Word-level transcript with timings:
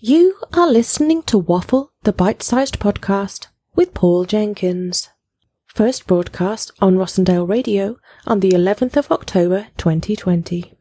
You 0.00 0.38
are 0.52 0.68
listening 0.68 1.22
to 1.22 1.38
Waffle, 1.38 1.92
the 2.02 2.12
bite 2.12 2.42
sized 2.42 2.80
podcast 2.80 3.46
with 3.76 3.94
Paul 3.94 4.24
Jenkins. 4.24 5.08
First 5.66 6.08
broadcast 6.08 6.72
on 6.80 6.96
Rossendale 6.96 7.48
Radio 7.48 7.98
on 8.26 8.40
the 8.40 8.50
11th 8.50 8.96
of 8.96 9.12
October 9.12 9.68
2020. 9.76 10.74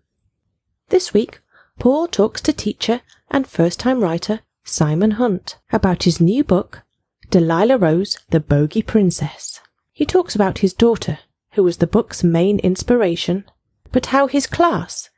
This 0.89 1.13
week, 1.13 1.41
Paul 1.77 2.07
talks 2.07 2.41
to 2.41 2.51
teacher 2.51 3.01
and 3.29 3.45
first 3.47 3.79
time 3.79 4.01
writer 4.01 4.39
Simon 4.63 5.11
Hunt 5.11 5.59
about 5.71 6.03
his 6.03 6.19
new 6.19 6.43
book, 6.43 6.81
Delilah 7.29 7.77
Rose, 7.77 8.17
the 8.31 8.39
Bogey 8.39 8.81
Princess. 8.81 9.61
He 9.91 10.07
talks 10.07 10.33
about 10.33 10.57
his 10.59 10.73
daughter, 10.73 11.19
who 11.51 11.63
was 11.63 11.77
the 11.77 11.87
book's 11.87 12.23
main 12.23 12.57
inspiration, 12.59 13.45
but 13.91 14.07
how 14.07 14.25
his 14.25 14.47
class 14.47 15.11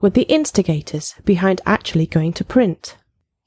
were 0.00 0.10
the 0.10 0.22
instigators 0.22 1.14
behind 1.26 1.60
actually 1.66 2.06
going 2.06 2.32
to 2.32 2.44
print. 2.46 2.96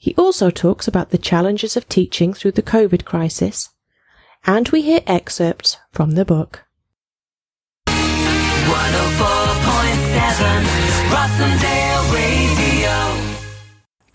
He 0.05 0.13
also 0.19 0.51
talks 0.51 0.87
about 0.87 1.09
the 1.09 1.17
challenges 1.17 1.75
of 1.75 1.89
teaching 1.89 2.31
through 2.35 2.51
the 2.51 2.61
COVID 2.61 3.05
crisis, 3.05 3.69
and 4.45 4.69
we 4.69 4.83
hear 4.83 5.01
excerpts 5.07 5.77
from 5.91 6.11
the 6.11 6.23
book. 6.23 6.63
104.7 7.87 7.95
Rossendale 11.09 11.63
Radio. 11.63 11.84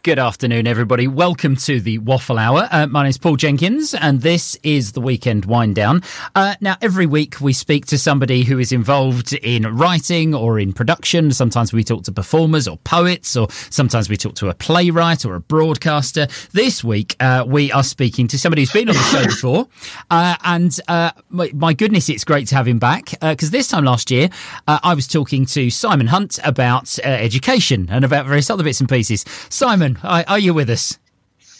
Good 0.02 0.18
afternoon, 0.18 0.66
everybody. 0.66 1.06
Welcome 1.06 1.56
to 1.56 1.78
the 1.78 1.98
Waffle 1.98 2.38
Hour. 2.38 2.70
Uh, 2.72 2.86
my 2.86 3.02
name 3.02 3.10
is 3.10 3.18
Paul 3.18 3.36
Jenkins, 3.36 3.92
and 3.92 4.22
this 4.22 4.56
is 4.62 4.92
the 4.92 5.00
Weekend 5.02 5.44
Wind 5.44 5.74
Down. 5.74 6.00
Uh, 6.34 6.54
now, 6.62 6.78
every 6.80 7.04
week 7.04 7.38
we 7.42 7.52
speak 7.52 7.84
to 7.86 7.98
somebody 7.98 8.44
who 8.44 8.58
is 8.58 8.72
involved 8.72 9.34
in 9.34 9.66
writing 9.76 10.34
or 10.34 10.58
in 10.58 10.72
production. 10.72 11.32
Sometimes 11.32 11.74
we 11.74 11.84
talk 11.84 12.04
to 12.04 12.12
performers 12.12 12.66
or 12.66 12.78
poets, 12.78 13.36
or 13.36 13.48
sometimes 13.50 14.08
we 14.08 14.16
talk 14.16 14.36
to 14.36 14.48
a 14.48 14.54
playwright 14.54 15.26
or 15.26 15.34
a 15.34 15.40
broadcaster. 15.40 16.28
This 16.52 16.82
week 16.82 17.14
uh, 17.20 17.44
we 17.46 17.70
are 17.70 17.84
speaking 17.84 18.26
to 18.28 18.38
somebody 18.38 18.62
who's 18.62 18.72
been 18.72 18.88
on 18.88 18.94
the 18.94 19.02
show 19.02 19.26
before, 19.26 19.68
uh, 20.10 20.34
and 20.44 20.80
uh, 20.88 21.10
my, 21.28 21.50
my, 21.52 21.74
goodness, 21.74 22.08
it's 22.08 22.24
great 22.24 22.48
to 22.48 22.54
have 22.54 22.66
him 22.66 22.78
back 22.78 23.10
because 23.20 23.50
this 23.50 23.68
time 23.68 23.84
last 23.84 24.10
year 24.10 24.30
uh, 24.66 24.78
I 24.82 24.94
was 24.94 25.06
talking 25.06 25.44
to 25.44 25.68
Simon 25.68 26.06
Hunt 26.06 26.38
about 26.42 26.98
education 27.00 27.86
and 27.90 28.02
about 28.02 28.24
various 28.24 28.48
other 28.48 28.64
bits 28.64 28.80
and 28.80 28.88
pieces. 28.88 29.26
Simon 29.50 29.89
are 30.02 30.38
you 30.38 30.54
with 30.54 30.70
us? 30.70 30.98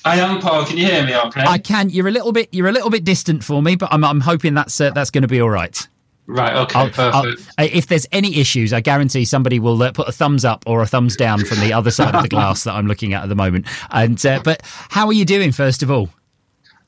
I 0.05 0.19
am, 0.19 0.41
Paul. 0.41 0.65
Can 0.65 0.79
you 0.79 0.87
hear 0.87 1.05
me? 1.05 1.15
Okay. 1.15 1.43
I 1.43 1.59
can. 1.59 1.91
You're 1.91 2.09
a 2.09 2.11
little 2.11 2.33
bit. 2.33 2.49
You're 2.53 2.69
a 2.69 2.73
little 2.73 2.91
bit 2.91 3.05
distant 3.05 3.45
for 3.45 3.63
me, 3.63 3.77
but 3.77 3.93
I'm. 3.93 4.05
I'm 4.05 4.21
hoping 4.21 4.55
that's 4.55 4.81
uh, 4.81 4.91
that's 4.91 5.11
going 5.11 5.23
to 5.23 5.29
be 5.29 5.41
all 5.41 5.51
right. 5.51 5.89
Right. 6.27 6.55
Okay. 6.55 6.79
I'll, 6.79 6.91
perfect. 6.91 7.49
I'll, 7.59 7.67
if 7.67 7.89
there's 7.89 8.07
any 8.13 8.37
issues, 8.37 8.73
I 8.73 8.81
guarantee 8.81 9.25
somebody 9.25 9.59
will 9.59 9.83
uh, 9.83 9.93
put 9.93 10.09
a 10.09 10.13
thumbs 10.13 10.45
up 10.45 10.65
or 10.67 10.81
a 10.81 10.87
thumbs 10.87 11.17
down 11.17 11.45
from 11.45 11.61
the 11.61 11.73
other 11.73 11.91
side 11.91 12.15
of 12.15 12.23
the 12.23 12.29
glass 12.37 12.65
that 12.65 12.73
I'm 12.73 12.87
looking 12.87 13.13
at 13.13 13.25
at 13.25 13.29
the 13.29 13.35
moment. 13.35 13.67
And 13.91 14.25
uh, 14.25 14.41
but 14.43 14.63
how 14.65 15.07
are 15.07 15.13
you 15.13 15.25
doing? 15.25 15.53
First 15.53 15.83
of 15.83 15.91
all. 15.91 16.09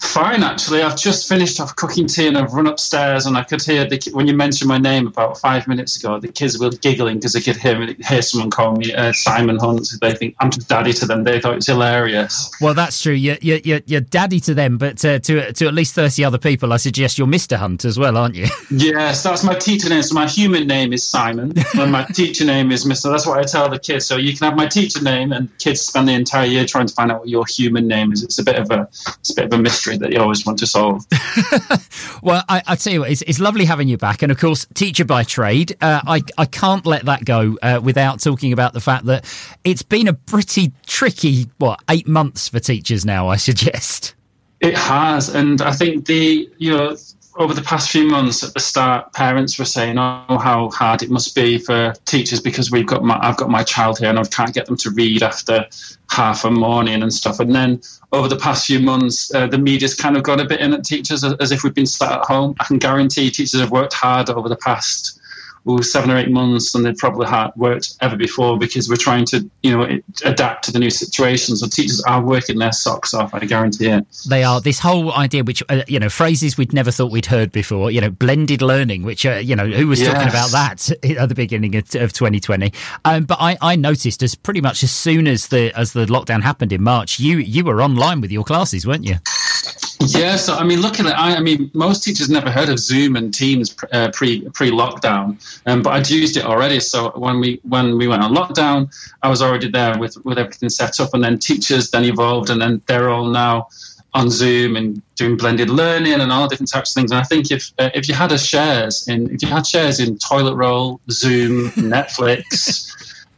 Fine, 0.03 0.43
actually. 0.43 0.83
I've 0.83 0.97
just 0.97 1.29
finished 1.29 1.61
off 1.61 1.75
cooking 1.77 2.07
tea 2.07 2.27
and 2.27 2.37
I've 2.37 2.53
run 2.53 2.67
upstairs 2.67 3.27
and 3.27 3.37
I 3.37 3.45
could 3.45 3.63
hear 3.63 3.89
the, 3.89 3.99
when 4.13 4.27
you 4.27 4.35
mentioned 4.35 4.69
my 4.69 4.77
name 4.77 5.07
about 5.07 5.39
five 5.39 5.67
minutes 5.67 5.97
ago, 5.97 6.19
the 6.19 6.29
kids 6.29 6.59
were 6.59 6.71
giggling 6.71 7.17
because 7.17 7.33
they 7.33 7.41
could 7.41 7.57
hear 7.57 7.79
me, 7.79 7.97
hear 8.01 8.21
someone 8.21 8.51
call 8.51 8.77
me 8.77 8.93
uh, 8.93 9.13
Simon 9.13 9.59
Hunt. 9.59 9.89
They 10.01 10.13
think 10.13 10.35
I'm 10.41 10.51
just 10.51 10.69
daddy 10.69 10.93
to 10.95 11.07
them. 11.07 11.25
They 11.25 11.41
thought 11.41 11.57
it's 11.57 11.67
hilarious. 11.67 12.51
Well, 12.61 12.75
that's 12.75 13.01
true. 13.01 13.13
You're, 13.13 13.37
you're, 13.41 13.81
you're 13.87 14.01
daddy 14.01 14.41
to 14.41 14.55
them, 14.55 14.77
but 14.77 15.05
uh, 15.05 15.19
to 15.21 15.53
to 15.53 15.67
at 15.67 15.75
least 15.75 15.95
thirty 15.95 16.25
other 16.25 16.39
people, 16.39 16.73
I 16.73 16.77
suggest 16.77 17.19
you're 17.19 17.27
Mr. 17.27 17.57
Hunt 17.57 17.85
as 17.85 17.99
well, 17.99 18.17
aren't 18.17 18.35
you? 18.35 18.47
yes, 18.71 19.23
that's 19.23 19.45
my 19.45 19.55
teacher 19.55 19.89
name. 19.89 20.03
So 20.03 20.15
my 20.15 20.29
human 20.29 20.67
name 20.67 20.93
is 20.93 21.09
Simon 21.09 21.53
and 21.75 21.93
my 21.93 22.05
teacher 22.15 22.45
name 22.45 22.71
is 22.73 22.85
Mr. 22.85 23.11
That's 23.11 23.27
what 23.27 23.39
I 23.39 23.43
tell 23.43 23.69
the 23.69 23.79
kids. 23.79 24.07
So 24.07 24.17
you 24.17 24.37
can 24.37 24.49
have 24.49 24.57
my 24.57 24.67
teacher 24.67 25.03
name, 25.03 25.33
and 25.33 25.57
kids 25.59 25.81
spend 25.81 26.09
the 26.09 26.13
entire 26.13 26.47
year 26.47 26.67
trying 26.67 26.87
to 26.87 26.95
find 26.95 27.11
out 27.11 27.21
what 27.21 27.29
your 27.29 27.47
human 27.47 27.87
name 27.87 28.13
is. 28.13 28.23
It's 28.23 28.39
a 28.39 28.45
bit 28.45 28.57
of 28.57 28.71
a 28.71 28.89
it's 29.21 29.31
a 29.31 29.35
bit 29.35 29.45
of 29.47 29.53
a 29.53 29.59
mystery 29.59 29.92
that 29.99 30.13
you 30.13 30.21
always 30.21 30.45
want 30.45 30.59
to 30.59 30.67
solve. 30.67 31.05
well, 32.23 32.45
I, 32.49 32.63
I 32.67 32.77
tell 32.77 32.93
you 32.93 33.01
what, 33.01 33.11
it's, 33.11 33.23
it's, 33.23 33.41
lovely 33.41 33.65
having 33.65 33.89
you 33.89 33.99
back, 33.99 34.23
and 34.23 34.31
of 34.31 34.39
course, 34.39 34.67
teacher 34.75 35.05
by 35.05 35.25
trade. 35.25 35.77
Uh, 35.81 36.01
I 36.07 36.23
I 36.39 36.45
can't 36.45 36.87
let 36.87 37.07
that 37.07 37.25
go 37.25 37.59
uh, 37.63 37.81
without 37.83 38.21
talking 38.21 38.53
about 38.53 38.73
the 38.73 38.81
fact 38.81 39.07
that 39.07 39.25
it's 39.65 39.83
been 39.83 40.09
a 40.09 40.13
pretty 40.13 40.73
tricky 40.87 41.47
what 41.59 41.81
eight 41.91 42.07
months 42.07 42.49
for 42.49 42.61
teachers 42.61 43.05
now. 43.05 43.29
I 43.29 43.37
suggest 43.37 44.15
it 44.61 44.77
has, 44.77 45.35
and 45.35 45.61
I 45.61 45.73
think 45.73 46.07
the 46.07 46.49
you 46.59 46.77
know 46.77 46.97
over 47.37 47.55
the 47.55 47.63
past 47.63 47.91
few 47.91 48.07
months 48.07 48.43
at 48.43 48.53
the 48.55 48.61
start, 48.61 49.13
parents 49.13 49.59
were 49.59 49.65
saying, 49.65 49.99
"Oh, 49.99 50.39
how 50.39 50.71
hard 50.71 51.03
it 51.03 51.11
must 51.11 51.35
be 51.35 51.59
for 51.59 51.95
teachers 52.05 52.41
because 52.41 52.71
we've 52.71 52.87
got 52.87 53.03
my 53.03 53.19
I've 53.23 53.37
got 53.37 53.49
my 53.49 53.63
child 53.63 53.99
here 53.99 54.11
and 54.11 54.19
I 54.19 54.25
can't 54.25 54.55
get 54.55 54.67
them 54.67 54.77
to 54.79 54.91
read 54.91 55.23
after 55.23 55.67
half 56.11 56.45
a 56.45 56.51
morning 56.51 57.03
and 57.03 57.13
stuff." 57.13 57.41
And 57.41 57.55
then 57.55 57.81
over 58.13 58.29
the 58.29 58.37
past 58.37 58.67
few 58.67 58.81
months, 58.81 59.35
uh, 59.35 59.47
the 59.47 59.59
media's 59.59 59.95
kind 59.95 60.17
of 60.17 60.23
got 60.23 60.41
a 60.41 60.45
bit 60.45 60.61
in 60.61 60.75
at 60.75 60.85
teachers 60.85 61.25
as, 61.25 61.53
if 61.53 61.65
we've 61.65 61.75
been 61.75 61.87
sat 61.87 62.13
at 62.13 62.25
home. 62.25 62.55
I 62.61 62.65
can 62.65 62.79
guarantee 62.79 63.31
teachers 63.31 63.61
have 63.61 63.71
worked 63.71 63.95
hard 63.95 64.29
over 64.29 64.49
the 64.49 64.57
past 64.57 65.19
ooh, 65.69 65.83
seven 65.83 66.11
or 66.11 66.17
eight 66.17 66.31
months 66.31 66.73
than 66.73 66.83
they've 66.83 66.97
probably 66.97 67.27
had 67.27 67.51
worked 67.57 67.95
ever 68.01 68.17
before 68.17 68.59
because 68.59 68.89
we're 68.89 68.97
trying 68.97 69.25
to, 69.27 69.49
you 69.63 69.77
know, 69.77 69.99
adapt 70.25 70.65
to 70.65 70.73
the 70.73 70.79
new 70.79 70.91
situation. 70.91 71.57
So 71.57 71.67
teachers 71.67 72.01
are 72.03 72.23
working 72.23 72.59
their 72.59 72.73
socks 72.73 73.15
off. 73.15 73.35
I 73.35 73.41
guarantee 73.41 73.89
it. 73.89 74.07
They 74.29 74.45
are. 74.45 74.61
This 74.61 74.79
whole 74.79 75.13
idea, 75.13 75.45
which 75.45 75.63
uh, 75.69 75.83
you 75.87 75.99
know, 75.99 76.09
phrases 76.09 76.57
we'd 76.57 76.73
never 76.73 76.91
thought 76.91 77.11
we'd 77.11 77.27
heard 77.27 77.53
before. 77.53 77.91
You 77.91 78.01
know, 78.01 78.11
blended 78.11 78.63
learning, 78.63 79.03
which 79.03 79.25
uh, 79.25 79.35
you 79.35 79.57
know, 79.57 79.67
who 79.67 79.87
was 79.87 80.01
yes. 80.01 80.13
talking 80.13 80.29
about 80.29 80.51
that 80.51 80.91
at 81.19 81.29
the 81.29 81.35
beginning 81.35 81.77
of, 81.77 81.85
of 81.95 82.13
2020? 82.13 82.73
Um, 83.05 83.25
but 83.25 83.39
I, 83.41 83.57
I 83.61 83.77
noticed 83.77 84.23
as 84.23 84.35
pretty 84.35 84.61
much 84.61 84.83
as 84.83 84.91
soon 84.91 85.27
as 85.27 85.49
the 85.49 85.73
as 85.79 85.93
the 85.93 86.07
lockdown 86.07 86.43
happened 86.43 86.73
in 86.73 86.83
March, 86.83 87.21
you 87.21 87.39
you 87.39 87.65
were 87.65 87.83
online 87.83 88.21
with 88.21 88.33
your 88.33 88.45
classes, 88.45 88.87
weren't 88.87 89.05
you? 89.05 89.17
Yeah, 90.07 90.37
so 90.37 90.55
I 90.55 90.65
mean, 90.65 90.81
looking 90.81 91.07
at, 91.07 91.19
I, 91.19 91.37
I 91.37 91.41
mean, 91.41 91.71
most 91.75 92.03
teachers 92.03 92.29
never 92.29 92.51
heard 92.51 92.69
of 92.69 92.79
Zoom 92.79 93.17
and 93.17 93.33
Teams 93.33 93.75
uh, 93.93 94.11
pre 94.13 94.49
pre 94.51 94.71
lockdown, 94.71 95.41
um, 95.67 95.83
but 95.83 95.91
I'd 95.91 96.11
used 96.11 96.37
it 96.37 96.45
already. 96.45 96.81
So 96.81 97.11
when 97.11 97.41
we 97.41 97.61
when 97.63 97.97
we 97.97 98.09
went 98.09 98.23
on 98.23 98.35
lockdown, 98.35 98.93
I 99.23 99.29
was 99.29 99.43
already 99.43 99.71
there 99.71 99.97
with 99.99 100.17
with 100.25 100.39
everything 100.39 100.69
set 100.71 100.99
up, 100.99 101.15
and 101.15 101.23
then 101.23 101.39
teachers 101.39 101.91
then 101.91 102.05
evolved, 102.05 102.51
and 102.51 102.61
then 102.61 102.83
they're 102.87 103.11
all 103.11 103.27
now 103.27 103.69
on 104.15 104.29
Zoom 104.29 104.77
and 104.77 105.01
doing 105.15 105.37
blended 105.37 105.71
learning 105.71 106.21
and 106.21 106.31
all 106.33 106.49
different 106.49 106.71
types 106.71 106.91
of 106.91 106.95
things. 106.95 107.11
And 107.13 107.21
I 107.21 107.25
think 107.25 107.51
if 107.51 107.73
uh, 107.79 107.91
if 107.95 108.09
you 108.09 108.15
had 108.15 108.33
a 108.33 108.39
shares 108.39 109.07
in 109.09 109.33
if 109.33 109.43
you 109.43 109.49
had 109.49 109.67
shares 109.67 110.01
in 110.01 110.19
Toilet 110.19 110.57
Roll, 110.57 111.01
Zoom, 111.11 111.71
Netflix 111.71 112.93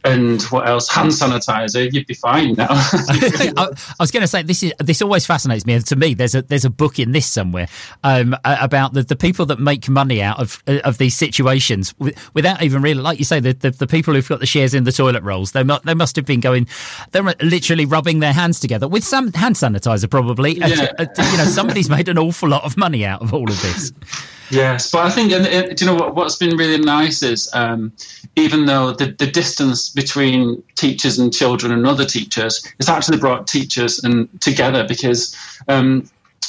and 0.05 0.41
what 0.43 0.67
else? 0.67 0.89
Hand 0.89 1.11
sanitizer. 1.11 1.91
You'd 1.91 2.07
be 2.07 2.13
fine 2.13 2.53
now. 2.53 2.67
I, 2.69 3.69
was 3.99 4.11
going 4.11 4.21
to 4.21 4.27
say 4.27 4.43
this 4.43 4.63
is 4.63 4.73
this 4.79 5.01
always 5.01 5.25
fascinates 5.25 5.65
me. 5.65 5.73
And 5.73 5.85
to 5.87 5.95
me, 5.95 6.13
there's 6.13 6.35
a 6.35 6.41
there's 6.43 6.65
a 6.65 6.69
book 6.69 6.99
in 6.99 7.11
this 7.11 7.25
somewhere 7.25 7.67
um, 8.03 8.35
about 8.43 8.93
the, 8.93 9.03
the 9.03 9.15
people 9.15 9.45
that 9.47 9.59
make 9.59 9.89
money 9.89 10.21
out 10.21 10.39
of 10.39 10.63
of 10.67 10.97
these 10.97 11.15
situations 11.15 11.93
without 12.33 12.61
even 12.61 12.81
really, 12.81 13.01
like 13.01 13.19
you 13.19 13.25
say, 13.25 13.39
the, 13.39 13.53
the, 13.53 13.71
the 13.71 13.87
people 13.87 14.13
who've 14.13 14.27
got 14.27 14.39
the 14.39 14.45
shares 14.45 14.73
in 14.73 14.83
the 14.83 14.91
toilet 14.91 15.23
rolls. 15.23 15.51
They 15.51 15.63
mu- 15.63 15.79
they 15.83 15.93
must 15.93 16.15
have 16.15 16.25
been 16.25 16.39
going, 16.39 16.67
they're 17.11 17.23
literally 17.41 17.85
rubbing 17.85 18.19
their 18.19 18.33
hands 18.33 18.59
together 18.59 18.87
with 18.87 19.03
some 19.03 19.31
hand 19.33 19.55
sanitizer, 19.55 20.09
probably. 20.09 20.57
Yeah. 20.57 20.91
And, 20.97 21.09
uh, 21.09 21.23
you 21.31 21.37
know, 21.37 21.45
somebody's 21.45 21.89
made 21.89 22.09
an 22.09 22.17
awful 22.17 22.49
lot 22.49 22.63
of 22.63 22.77
money 22.77 23.05
out 23.05 23.21
of 23.21 23.33
all 23.33 23.49
of 23.49 23.61
this. 23.61 23.91
Yes, 24.49 24.91
but 24.91 25.05
I 25.05 25.09
think, 25.09 25.31
and, 25.31 25.75
do 25.75 25.85
you 25.85 25.91
know 25.91 25.97
what? 25.97 26.15
What's 26.15 26.35
been 26.35 26.55
really 26.55 26.77
nice 26.77 27.23
is, 27.23 27.49
um, 27.53 27.91
even 28.35 28.65
though 28.65 28.91
the, 28.91 29.07
the 29.07 29.27
distance 29.27 29.89
between 29.89 30.61
teachers 30.75 31.17
and 31.17 31.33
children 31.33 31.71
and 31.71 31.85
other 31.87 32.05
teachers, 32.05 32.65
it's 32.79 32.89
actually 32.89 33.17
brought 33.17 33.47
teachers 33.47 34.03
and 34.03 34.29
together 34.41 34.85
because 34.87 35.35
um, 35.67 36.07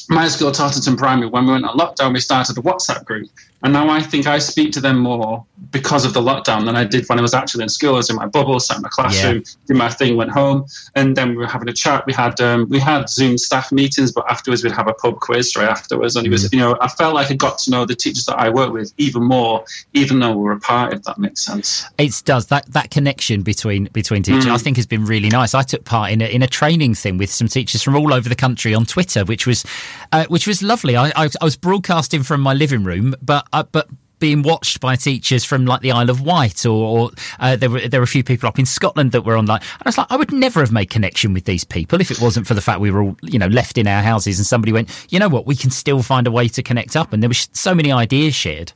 my 0.08 0.28
school, 0.28 0.52
Totterton 0.52 0.96
Primary, 0.96 1.28
when 1.28 1.46
we 1.46 1.52
went 1.52 1.64
on 1.64 1.76
lockdown, 1.76 2.12
we 2.12 2.20
started 2.20 2.56
a 2.58 2.60
WhatsApp 2.60 3.04
group, 3.04 3.28
and 3.66 3.72
now 3.72 3.88
I 3.88 4.00
think 4.00 4.28
I 4.28 4.38
speak 4.38 4.70
to 4.74 4.80
them 4.80 5.00
more 5.00 5.44
because 5.72 6.04
of 6.04 6.14
the 6.14 6.20
lockdown 6.20 6.66
than 6.66 6.76
I 6.76 6.84
did 6.84 7.04
when 7.08 7.18
I 7.18 7.22
was 7.22 7.34
actually 7.34 7.64
in 7.64 7.68
school. 7.68 7.94
I 7.94 7.96
was 7.96 8.08
in 8.08 8.14
my 8.14 8.26
bubble, 8.26 8.60
sat 8.60 8.76
in 8.76 8.82
my 8.84 8.88
classroom, 8.88 9.38
yeah. 9.38 9.52
did 9.66 9.76
my 9.76 9.88
thing, 9.88 10.16
went 10.16 10.30
home, 10.30 10.66
and 10.94 11.16
then 11.16 11.30
we 11.30 11.36
were 11.38 11.48
having 11.48 11.68
a 11.68 11.72
chat. 11.72 12.06
We 12.06 12.12
had 12.12 12.40
um, 12.40 12.68
we 12.68 12.78
had 12.78 13.08
Zoom 13.08 13.36
staff 13.36 13.72
meetings, 13.72 14.12
but 14.12 14.24
afterwards 14.30 14.62
we'd 14.62 14.72
have 14.72 14.86
a 14.86 14.92
pub 14.92 15.18
quiz 15.18 15.48
straight 15.48 15.66
afterwards. 15.68 16.14
And 16.14 16.24
it 16.24 16.30
was, 16.30 16.52
you 16.52 16.60
know, 16.60 16.78
I 16.80 16.86
felt 16.86 17.12
like 17.12 17.28
I 17.32 17.34
got 17.34 17.58
to 17.58 17.72
know 17.72 17.84
the 17.84 17.96
teachers 17.96 18.24
that 18.26 18.38
I 18.38 18.50
work 18.50 18.72
with 18.72 18.94
even 18.98 19.24
more, 19.24 19.64
even 19.94 20.20
though 20.20 20.30
we 20.30 20.44
were 20.44 20.52
apart. 20.52 20.92
If 20.92 21.02
that 21.02 21.18
makes 21.18 21.44
sense. 21.44 21.84
It 21.98 22.22
does. 22.24 22.46
That 22.46 22.66
that 22.66 22.92
connection 22.92 23.42
between 23.42 23.88
between 23.92 24.22
teachers, 24.22 24.46
mm. 24.46 24.52
I 24.52 24.58
think, 24.58 24.76
has 24.76 24.86
been 24.86 25.04
really 25.04 25.28
nice. 25.28 25.54
I 25.54 25.62
took 25.62 25.84
part 25.84 26.12
in 26.12 26.22
a, 26.22 26.26
in 26.26 26.42
a 26.42 26.46
training 26.46 26.94
thing 26.94 27.18
with 27.18 27.32
some 27.32 27.48
teachers 27.48 27.82
from 27.82 27.96
all 27.96 28.14
over 28.14 28.28
the 28.28 28.36
country 28.36 28.74
on 28.74 28.84
Twitter, 28.84 29.24
which 29.24 29.44
was 29.44 29.64
uh, 30.12 30.24
which 30.28 30.46
was 30.46 30.62
lovely. 30.62 30.94
I, 30.94 31.08
I, 31.16 31.28
I 31.40 31.44
was 31.44 31.56
broadcasting 31.56 32.22
from 32.22 32.42
my 32.42 32.54
living 32.54 32.84
room, 32.84 33.16
but 33.20 33.44
uh, 33.56 33.62
but 33.72 33.88
being 34.18 34.42
watched 34.42 34.80
by 34.80 34.96
teachers 34.96 35.44
from 35.44 35.66
like 35.66 35.82
the 35.82 35.92
Isle 35.92 36.10
of 36.10 36.22
Wight, 36.22 36.64
or, 36.64 36.70
or 36.70 37.10
uh, 37.38 37.56
there 37.56 37.70
were 37.70 37.86
there 37.88 38.00
were 38.00 38.04
a 38.04 38.08
few 38.08 38.24
people 38.24 38.48
up 38.48 38.58
in 38.58 38.66
Scotland 38.66 39.12
that 39.12 39.22
were 39.22 39.36
online. 39.36 39.60
And 39.60 39.82
I 39.82 39.88
was 39.88 39.98
like, 39.98 40.06
I 40.10 40.16
would 40.16 40.32
never 40.32 40.60
have 40.60 40.72
made 40.72 40.90
connection 40.90 41.32
with 41.32 41.44
these 41.44 41.64
people 41.64 42.00
if 42.00 42.10
it 42.10 42.20
wasn't 42.20 42.46
for 42.46 42.54
the 42.54 42.60
fact 42.60 42.80
we 42.80 42.90
were 42.90 43.02
all 43.02 43.16
you 43.22 43.38
know 43.38 43.48
left 43.48 43.78
in 43.78 43.86
our 43.86 44.02
houses, 44.02 44.38
and 44.38 44.46
somebody 44.46 44.72
went, 44.72 44.88
you 45.10 45.18
know 45.18 45.28
what, 45.28 45.46
we 45.46 45.54
can 45.54 45.70
still 45.70 46.02
find 46.02 46.26
a 46.26 46.30
way 46.30 46.48
to 46.48 46.62
connect 46.62 46.96
up, 46.96 47.12
and 47.12 47.22
there 47.22 47.30
were 47.30 47.34
so 47.34 47.74
many 47.74 47.92
ideas 47.92 48.34
shared. 48.34 48.72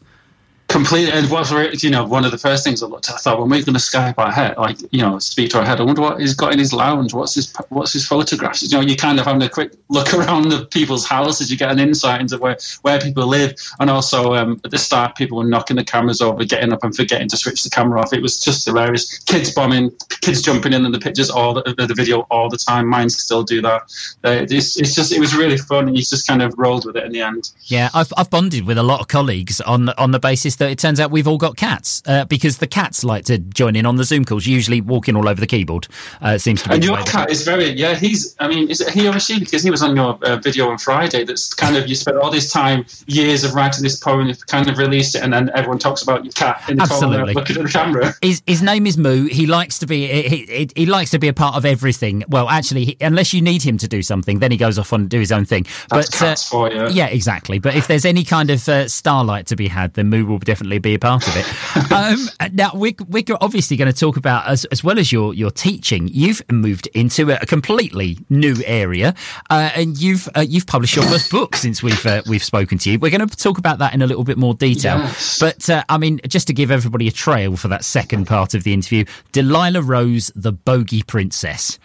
Completely, 0.71 1.11
re- 1.11 1.75
you 1.81 1.91
know 1.91 2.05
one 2.05 2.25
of 2.25 2.31
the 2.31 2.39
first 2.39 2.63
things 2.63 2.81
I 2.81 2.87
looked 2.87 3.09
at, 3.09 3.17
I 3.17 3.19
thought, 3.19 3.41
when 3.41 3.51
we're 3.51 3.65
going 3.65 3.75
to 3.75 3.81
Skype 3.81 4.15
our 4.19 4.31
head, 4.31 4.57
like 4.57 4.79
you 4.93 5.03
know, 5.03 5.19
speak 5.19 5.51
to 5.51 5.59
our 5.59 5.65
head. 5.65 5.81
I 5.81 5.83
wonder 5.83 6.01
what 6.01 6.21
he's 6.21 6.33
got 6.33 6.53
in 6.53 6.61
his 6.61 6.73
lounge. 6.73 7.13
What's 7.13 7.35
his 7.35 7.53
what's 7.71 7.93
his 7.93 8.07
photographs? 8.07 8.63
You 8.63 8.79
know, 8.79 8.81
you 8.81 8.95
kind 8.95 9.19
of 9.19 9.27
having 9.27 9.43
a 9.43 9.49
quick 9.49 9.73
look 9.89 10.15
around 10.15 10.49
the 10.49 10.67
people's 10.67 11.05
houses. 11.05 11.51
You 11.51 11.57
get 11.57 11.73
an 11.73 11.81
insight 11.81 12.21
into 12.21 12.39
where 12.39 12.57
where 12.83 13.01
people 13.01 13.27
live, 13.27 13.57
and 13.81 13.91
also 13.91 14.35
um, 14.35 14.61
at 14.65 14.71
the 14.71 14.79
start, 14.79 15.17
people 15.17 15.39
were 15.39 15.45
knocking 15.45 15.77
the 15.77 15.83
cameras 15.83 16.21
over, 16.21 16.45
getting 16.45 16.73
up 16.73 16.85
and 16.85 16.95
forgetting 16.95 17.29
to 17.31 17.37
switch 17.37 17.65
the 17.65 17.71
camera 17.71 18.01
off. 18.01 18.13
It 18.13 18.23
was 18.23 18.39
just 18.39 18.65
hilarious. 18.65 19.19
Kids 19.25 19.53
bombing, 19.53 19.91
kids 20.21 20.41
jumping 20.41 20.73
in 20.73 20.87
in 20.87 20.93
the 20.93 21.01
pictures 21.01 21.31
all 21.31 21.53
the, 21.53 21.75
the 21.77 21.95
video 21.95 22.21
all 22.31 22.49
the 22.49 22.57
time. 22.57 22.87
Mine 22.87 23.11
still 23.11 23.43
do 23.43 23.61
that. 23.63 23.83
Uh, 24.25 24.47
it's, 24.49 24.79
it's 24.79 24.95
just 24.95 25.11
it 25.11 25.19
was 25.19 25.35
really 25.35 25.59
fun, 25.59 25.89
and 25.89 25.97
you 25.97 26.05
just 26.05 26.29
kind 26.29 26.43
of 26.43 26.55
rolled 26.57 26.87
with 26.87 26.97
it 26.97 27.03
in 27.03 27.11
the 27.11 27.23
end. 27.23 27.51
Yeah, 27.65 27.91
I've 27.93 28.13
I've 28.17 28.31
bonded 28.31 28.69
with 28.69 28.79
a 28.79 28.85
lot 28.85 29.01
of 29.01 29.09
colleagues 29.09 29.61
on 29.63 29.89
on 29.91 30.13
the 30.13 30.21
basis 30.21 30.60
that 30.61 30.71
it 30.71 30.79
turns 30.79 31.01
out 31.01 31.11
we've 31.11 31.27
all 31.27 31.39
got 31.39 31.57
cats 31.57 32.03
uh, 32.07 32.25
because 32.27 32.59
the 32.59 32.67
cats 32.67 33.03
like 33.03 33.25
to 33.25 33.39
join 33.39 33.75
in 33.75 33.87
on 33.87 33.97
the 33.97 34.05
Zoom 34.05 34.25
calls, 34.25 34.47
usually 34.47 34.81
walking 34.81 35.17
all 35.17 35.29
over 35.29 35.41
the 35.41 35.47
keyboard. 35.47 35.89
Uh, 36.23 36.35
it 36.37 36.39
seems 36.39 36.63
to 36.63 36.69
be. 36.69 36.77
And 36.77 36.85
your 36.85 36.99
cat 36.99 37.31
is 37.31 37.45
very 37.45 37.71
yeah. 37.71 37.95
He's 37.95 38.37
I 38.39 38.47
mean, 38.47 38.71
is 38.71 38.81
it 38.81 38.91
he 38.91 39.09
or 39.09 39.19
she? 39.19 39.41
Because 39.41 39.63
he 39.63 39.71
was 39.71 39.83
on 39.83 39.97
your 39.97 40.19
uh, 40.23 40.37
video 40.37 40.69
on 40.69 40.79
Friday. 40.79 41.25
That's 41.25 41.53
kind 41.53 41.77
of 41.77 41.89
you 41.89 41.95
spent 41.95 42.19
all 42.19 42.31
this 42.31 42.53
time, 42.53 42.85
years 43.07 43.43
of 43.43 43.55
writing 43.55 43.83
this 43.83 43.97
poem, 43.97 44.29
you've 44.29 44.47
kind 44.47 44.69
of 44.69 44.79
released 44.79 45.15
it, 45.15 45.23
and 45.23 45.33
then 45.33 45.51
everyone 45.55 45.79
talks 45.79 46.03
about 46.03 46.25
your 46.25 46.33
cat 46.33 46.63
in 46.69 46.77
the 46.77 46.83
Absolutely. 46.83 47.17
corner 47.17 47.33
looking 47.33 47.57
at 47.57 47.63
the 47.63 47.69
camera. 47.69 48.15
His, 48.23 48.43
his 48.47 48.63
name 48.63 48.87
is 48.87 48.97
Moo. 48.97 49.27
He 49.27 49.47
likes 49.47 49.79
to 49.81 49.87
be 49.87 50.07
he, 50.07 50.45
he, 50.47 50.71
he 50.77 50.87
likes 50.87 51.11
to 51.11 51.19
be 51.19 51.29
a 51.29 51.33
part 51.33 51.57
of 51.57 51.65
everything. 51.65 52.23
Well, 52.29 52.49
actually, 52.49 52.85
he, 52.85 52.97
unless 53.01 53.33
you 53.33 53.43
need 53.43 53.63
him 53.63 53.79
to 53.79 53.89
do 53.89 54.03
something, 54.03 54.39
then 54.39 54.51
he 54.51 54.57
goes 54.57 54.79
off 54.79 54.93
and 54.93 55.09
do 55.09 55.19
his 55.19 55.33
own 55.33 55.45
thing. 55.45 55.65
That's 55.89 56.11
but 56.11 56.19
cats 56.19 56.49
for 56.49 56.71
you. 56.71 56.89
yeah, 56.91 57.07
exactly. 57.07 57.59
But 57.59 57.75
if 57.75 57.89
there's 57.89 58.05
any 58.05 58.25
kind 58.25 58.51
of 58.51 58.69
uh, 58.69 58.89
starlight 58.89 59.47
to 59.47 59.57
be 59.57 59.69
had, 59.69 59.95
then 59.95 60.09
Moo 60.09 60.27
will 60.27 60.39
definitely 60.51 60.81
be 60.81 60.95
a 60.95 60.99
part 60.99 61.29
of 61.29 61.37
it. 61.37 61.93
um, 61.93 62.53
now 62.53 62.73
we're, 62.75 62.93
we're 63.09 63.23
obviously 63.41 63.77
going 63.77 63.93
to 63.93 63.97
talk 63.97 64.17
about 64.17 64.49
as, 64.49 64.65
as 64.67 64.83
well 64.83 64.99
as 64.99 65.13
your 65.13 65.33
your 65.33 65.51
teaching. 65.51 66.09
You've 66.09 66.43
moved 66.51 66.89
into 66.89 67.31
a 67.31 67.47
completely 67.47 68.19
new 68.29 68.57
area, 68.67 69.15
uh, 69.49 69.71
and 69.77 70.01
you've 70.01 70.29
uh, 70.37 70.41
you've 70.41 70.67
published 70.67 70.97
your 70.97 71.05
first 71.05 71.31
book 71.31 71.55
since 71.55 71.85
we've 71.85 72.05
uh, 72.05 72.23
we've 72.27 72.43
spoken 72.43 72.79
to 72.79 72.91
you. 72.91 72.99
We're 72.99 73.13
going 73.13 73.27
to 73.27 73.37
talk 73.37 73.59
about 73.59 73.79
that 73.79 73.95
in 73.95 74.03
a 74.03 74.07
little 74.09 74.25
bit 74.25 74.39
more 74.39 74.55
detail. 74.55 74.99
Yes. 74.99 75.39
But 75.39 75.71
uh, 75.71 75.85
I 75.89 75.99
mean, 75.99 76.21
just 76.27 76.49
to 76.49 76.53
give 76.53 76.73
everybody 76.73 77.07
a 77.07 77.13
trail 77.13 77.57
for 77.57 77.69
that 77.69 77.85
second 77.85 78.27
part 78.27 78.55
of 78.55 78.65
the 78.65 78.73
interview, 78.73 79.05
Delilah 79.31 79.83
Rose, 79.83 80.33
the 80.35 80.53
Bogey 80.53 81.03
Princess. 81.05 81.79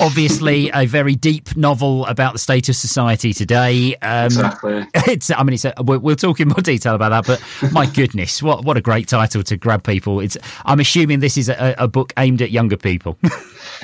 Obviously, 0.00 0.70
a 0.74 0.84
very 0.84 1.14
deep 1.14 1.56
novel 1.56 2.04
about 2.06 2.34
the 2.34 2.38
state 2.38 2.68
of 2.68 2.76
society 2.76 3.32
today. 3.32 3.94
Um, 3.96 4.26
Exactly. 4.26 4.86
It's. 5.06 5.30
I 5.30 5.42
mean, 5.42 5.54
it's. 5.54 5.64
A, 5.64 5.72
we'll, 5.80 6.00
we'll 6.00 6.16
talk 6.16 6.40
in 6.40 6.48
more 6.48 6.60
detail 6.60 6.94
about 6.94 7.24
that. 7.24 7.26
But 7.26 7.72
my 7.78 7.86
goodness, 7.86 8.42
what 8.42 8.64
what 8.64 8.76
a 8.76 8.80
great 8.80 9.08
title 9.08 9.42
to 9.42 9.56
grab 9.56 9.84
people. 9.84 10.20
It's. 10.20 10.36
I'm 10.64 10.80
assuming 10.80 11.20
this 11.20 11.36
is 11.36 11.48
a, 11.48 11.74
a 11.78 11.88
book 11.88 12.12
aimed 12.16 12.42
at 12.42 12.50
younger 12.50 12.76
people. 12.76 13.18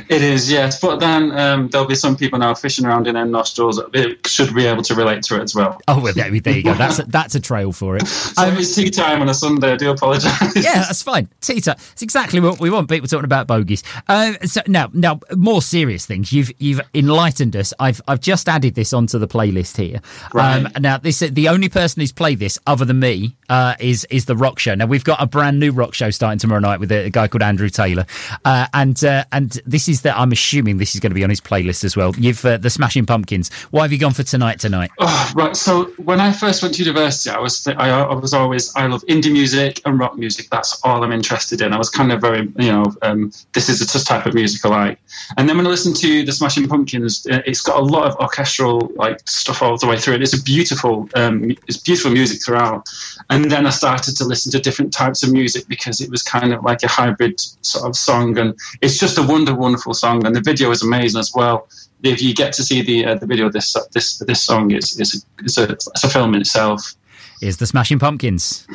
It 0.09 0.23
is, 0.23 0.51
yes. 0.51 0.81
But 0.81 0.99
then 1.01 1.37
um, 1.39 1.69
there'll 1.69 1.87
be 1.87 1.95
some 1.95 2.17
people 2.17 2.39
now 2.39 2.55
fishing 2.55 2.85
around 2.85 3.07
in 3.07 3.15
their 3.15 3.25
nostrils 3.25 3.77
that 3.77 4.19
should 4.27 4.55
be 4.55 4.67
able 4.67 4.83
to 4.83 4.95
relate 4.95 5.23
to 5.25 5.37
it 5.37 5.43
as 5.43 5.55
well. 5.55 5.81
oh, 5.89 6.01
well, 6.01 6.13
there, 6.13 6.31
there 6.41 6.57
you 6.57 6.63
go. 6.63 6.75
That's 6.75 6.99
a, 6.99 7.05
that's 7.05 7.35
a 7.35 7.41
trail 7.41 7.73
for 7.73 7.97
it. 7.97 8.05
So 8.35 8.49
it's 8.49 8.75
tea 8.75 8.91
time 8.91 9.23
on 9.23 9.29
a 9.29 9.35
Sunday. 9.35 9.73
I 9.73 9.77
do 9.77 9.91
apologise. 9.91 10.57
yeah, 10.57 10.81
that's 10.81 11.03
fine. 11.03 11.29
Tita, 11.41 11.77
it's 11.93 12.03
exactly 12.03 12.41
what 12.41 12.59
we 12.59 12.69
want. 12.69 12.89
People 12.89 13.07
talking 13.07 13.25
about 13.25 13.47
bogies. 13.47 13.85
Uh, 14.09 14.33
so 14.45 14.61
now, 14.67 14.91
now, 14.93 15.21
more 15.37 15.63
serious 15.63 16.05
things. 16.05 16.33
You've 16.33 16.51
you've 16.59 16.81
enlightened 16.95 17.55
us. 17.55 17.73
I've 17.79 18.01
I've 18.09 18.21
just 18.21 18.49
added 18.49 18.75
this 18.75 18.93
onto 18.93 19.19
the 19.19 19.29
playlist 19.29 19.77
here. 19.77 20.01
Right. 20.33 20.65
Um, 20.65 20.83
now, 20.83 20.99
this 20.99 21.21
the 21.21 21.49
only 21.49 21.69
person 21.69 22.01
who's 22.01 22.13
played 22.13 22.41
this 22.41 22.59
other 22.67 22.85
than 22.85 22.99
me 22.99 23.37
uh, 23.49 23.74
is 23.81 24.07
is 24.11 24.27
the 24.27 24.37
rock 24.37 24.59
show. 24.59 24.75
Now 24.75 24.87
we've 24.87 25.05
got 25.05 25.23
a 25.23 25.27
brand 25.27 25.61
new 25.61 25.73
rock 25.73 25.95
show 25.95 26.11
starting 26.11 26.39
tomorrow 26.39 26.61
night 26.61 26.81
with 26.81 26.91
a, 26.93 27.07
a 27.07 27.11
guy 27.11 27.29
called 27.29 27.43
Andrew 27.43 27.69
Taylor, 27.69 28.07
uh, 28.45 28.67
and 28.75 29.03
uh, 29.05 29.25
and 29.33 29.61
this 29.67 29.89
is 29.89 30.03
that 30.03 30.17
I'm 30.17 30.33
assuming 30.33 30.79
this 30.79 30.95
is 30.95 31.01
going 31.01 31.11
to 31.11 31.15
be 31.15 31.25
on 31.25 31.31
his 31.31 31.41
playlist 31.41 31.85
as 31.85 31.97
well. 31.97 32.15
You've 32.17 32.45
uh, 32.45 32.57
the 32.57 32.71
Smashing 32.71 33.07
Pumpkins. 33.07 33.53
Why 33.71 33.83
have 33.83 33.93
you 33.93 33.99
gone 33.99 34.15
for 34.15 34.23
tonight 34.23 34.61
tonight? 34.61 34.91
Oh, 34.99 35.33
right. 35.35 35.57
So 35.57 35.87
when 36.03 36.21
I 36.21 36.33
first 36.33 36.63
went 36.63 36.75
to 36.75 36.83
university, 36.83 37.31
I 37.31 37.39
was 37.39 37.63
th- 37.63 37.77
I, 37.77 37.91
I 37.91 38.15
was 38.15 38.35
always 38.35 38.75
I 38.77 38.87
love 38.87 39.03
indie 39.03 39.33
music 39.33 39.81
and 39.85 39.99
rock 39.99 40.17
music. 40.17 40.49
That's 40.51 40.81
all 40.85 41.03
I'm 41.03 41.13
interested 41.13 41.61
in. 41.61 41.73
I 41.73 41.79
was 41.79 41.91
kind 41.91 42.13
of 42.13 42.21
very 42.21 42.53
you 42.57 42.73
know 42.73 42.85
um, 43.03 43.33
this 43.53 43.69
is 43.69 43.81
the 43.81 43.99
type 43.99 44.27
of 44.27 44.35
music 44.35 44.65
I 44.65 44.69
like. 44.69 44.99
And 45.37 45.49
then 45.49 45.57
when 45.57 45.67
I 45.67 45.71
listened 45.71 45.97
to 45.97 46.25
the 46.25 46.33
Smashing 46.33 46.69
Pumpkins, 46.69 47.27
uh, 47.31 47.43
it's 47.47 47.61
got 47.61 47.79
a 47.79 47.83
lot 47.83 48.07
of 48.07 48.17
orchestral 48.17 48.93
like 48.97 49.21
stuff 49.29 49.63
all 49.63 49.77
the 49.77 49.87
way 49.87 49.99
through. 49.99 50.15
it. 50.15 50.23
It's 50.23 50.39
a 50.39 50.43
beautiful 50.43 51.09
um, 51.15 51.51
it's 51.67 51.77
beautiful 51.77 52.11
music 52.11 52.45
throughout. 52.45 52.89
And 53.31 53.51
then 53.51 53.64
I 53.67 53.71
started 53.71 54.17
to 54.17 54.25
listen 54.25 54.53
to 54.53 54.61
different 54.61 54.93
types 54.93 55.23
of 55.23 55.33
music 55.33 55.67
because 55.69 56.01
it 56.01 56.11
was 56.11 56.23
kind 56.23 56.53
of 56.53 56.63
like 56.65 56.83
a 56.83 56.89
hybrid 56.89 57.41
sort 57.63 57.87
of 57.87 57.97
song, 57.97 58.39
and 58.39 58.55
it's 58.83 58.99
just 58.99 59.19
a 59.19 59.23
wonder 59.23 59.55
wonderful 59.55 59.95
song. 59.95 60.27
And 60.27 60.35
the 60.35 60.41
video 60.41 60.71
is 60.71 60.83
amazing 60.83 61.21
as 61.21 61.33
well 61.35 61.69
if 62.05 62.23
you 62.23 62.35
get 62.35 62.53
to 62.55 62.63
see 62.63 62.83
the 62.83 63.07
uh, 63.07 63.15
the 63.17 63.27
video 63.27 63.47
of 63.47 63.53
this 63.53 63.77
this 63.93 64.19
this 64.19 64.43
song, 64.43 64.71
it's 64.71 64.99
it's 65.01 65.15
a, 65.15 65.27
it's 65.39 65.59
a 65.59 65.65
it's 65.73 66.05
a 66.05 66.09
film 66.09 66.35
in 66.35 66.41
itself. 66.41 66.95
Is 67.43 67.57
the 67.57 67.67
Smashing 67.67 67.99
Pumpkins? 67.99 68.67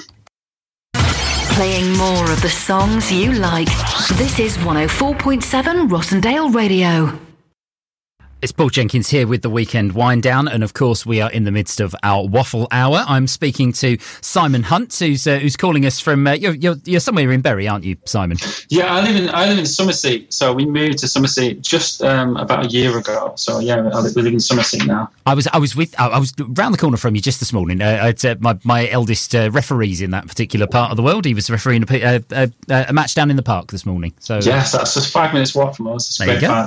Playing 0.94 1.97
more 1.97 2.31
of 2.31 2.41
the 2.41 2.50
songs 2.50 3.12
you 3.12 3.33
like. 3.33 3.68
This 4.18 4.39
is 4.39 4.57
104.7 4.57 5.89
Rossendale 5.89 6.53
Radio. 6.53 7.29
It's 8.41 8.53
Paul 8.53 8.69
Jenkins 8.69 9.09
here 9.09 9.27
with 9.27 9.41
the 9.41 9.50
weekend 9.50 9.91
wind 9.91 10.24
down, 10.24 10.47
and 10.47 10.63
of 10.63 10.74
course 10.74 11.06
we 11.06 11.19
are 11.19 11.30
in 11.30 11.44
the 11.44 11.51
midst 11.51 11.81
of 11.81 11.94
our 12.03 12.25
waffle 12.25 12.69
hour. 12.71 13.03
I'm 13.06 13.27
speaking 13.27 13.74
to 13.74 13.97
Simon 14.21 14.63
Hunt, 14.63 14.95
who's 14.97 15.27
uh, 15.27 15.39
who's 15.39 15.57
calling 15.57 15.86
us 15.86 16.00
from. 16.00 16.25
Uh, 16.25 16.31
you're, 16.31 16.53
you're 16.53 16.77
you're 16.86 17.01
somewhere 17.01 17.30
in 17.33 17.41
Bury, 17.41 17.68
aren't 17.68 17.83
you, 17.83 17.97
Simon? 18.06 18.38
Yeah, 18.69 18.94
I 18.94 19.01
live 19.01 19.18
in 19.18 19.30
I 19.30 19.50
live 19.50 19.57
in 19.59 19.65
Summerseat, 19.65 20.31
so 20.31 20.53
we 20.53 20.65
moved 20.65 21.00
to 21.00 21.07
Summerseat 21.07 21.59
just 21.59 22.01
um, 22.01 22.38
about 22.38 22.65
a 22.65 22.69
year 22.69 22.97
ago. 22.97 23.33
So 23.36 23.59
yeah, 23.59 23.81
we 23.81 24.21
live 24.21 24.27
in 24.27 24.36
Summerseat 24.36 24.88
now. 24.88 25.12
I 25.25 25.33
was 25.33 25.45
I 25.47 25.57
was 25.57 25.75
with 25.75 25.94
I 26.00 26.18
was 26.18 26.33
round 26.39 26.74
the 26.74 26.77
corner 26.77 26.95
from 26.95 27.15
you 27.15 27.21
just 27.21 27.41
this 27.41 27.51
morning. 27.51 27.81
Uh, 27.81 28.13
uh, 28.24 28.36
my 28.39 28.57
my 28.63 28.88
eldest 28.88 29.36
uh, 29.36 29.51
referees 29.51 30.00
in 30.00 30.12
that 30.12 30.30
particular 30.30 30.65
part 30.65 30.91
of 30.91 30.97
the 30.97 31.03
world. 31.03 31.25
He 31.25 31.33
was 31.33 31.50
refereeing 31.50 31.83
a, 31.89 32.24
uh, 32.31 32.47
a 32.69 32.94
match 32.94 33.15
down 33.15 33.30
in 33.30 33.36
the 33.36 33.44
park 33.44 33.71
this 33.71 33.86
morning. 33.86 34.13
So 34.19 34.39
Yes, 34.41 34.71
that's 34.71 34.94
just 34.94 35.12
five 35.12 35.33
minutes 35.33 35.53
walk 35.53 35.75
from 35.75 35.88
us. 35.88 36.07
It's 36.07 36.21
a 36.21 36.25
There 36.25 36.36
you 36.36 36.41
go. 36.41 36.65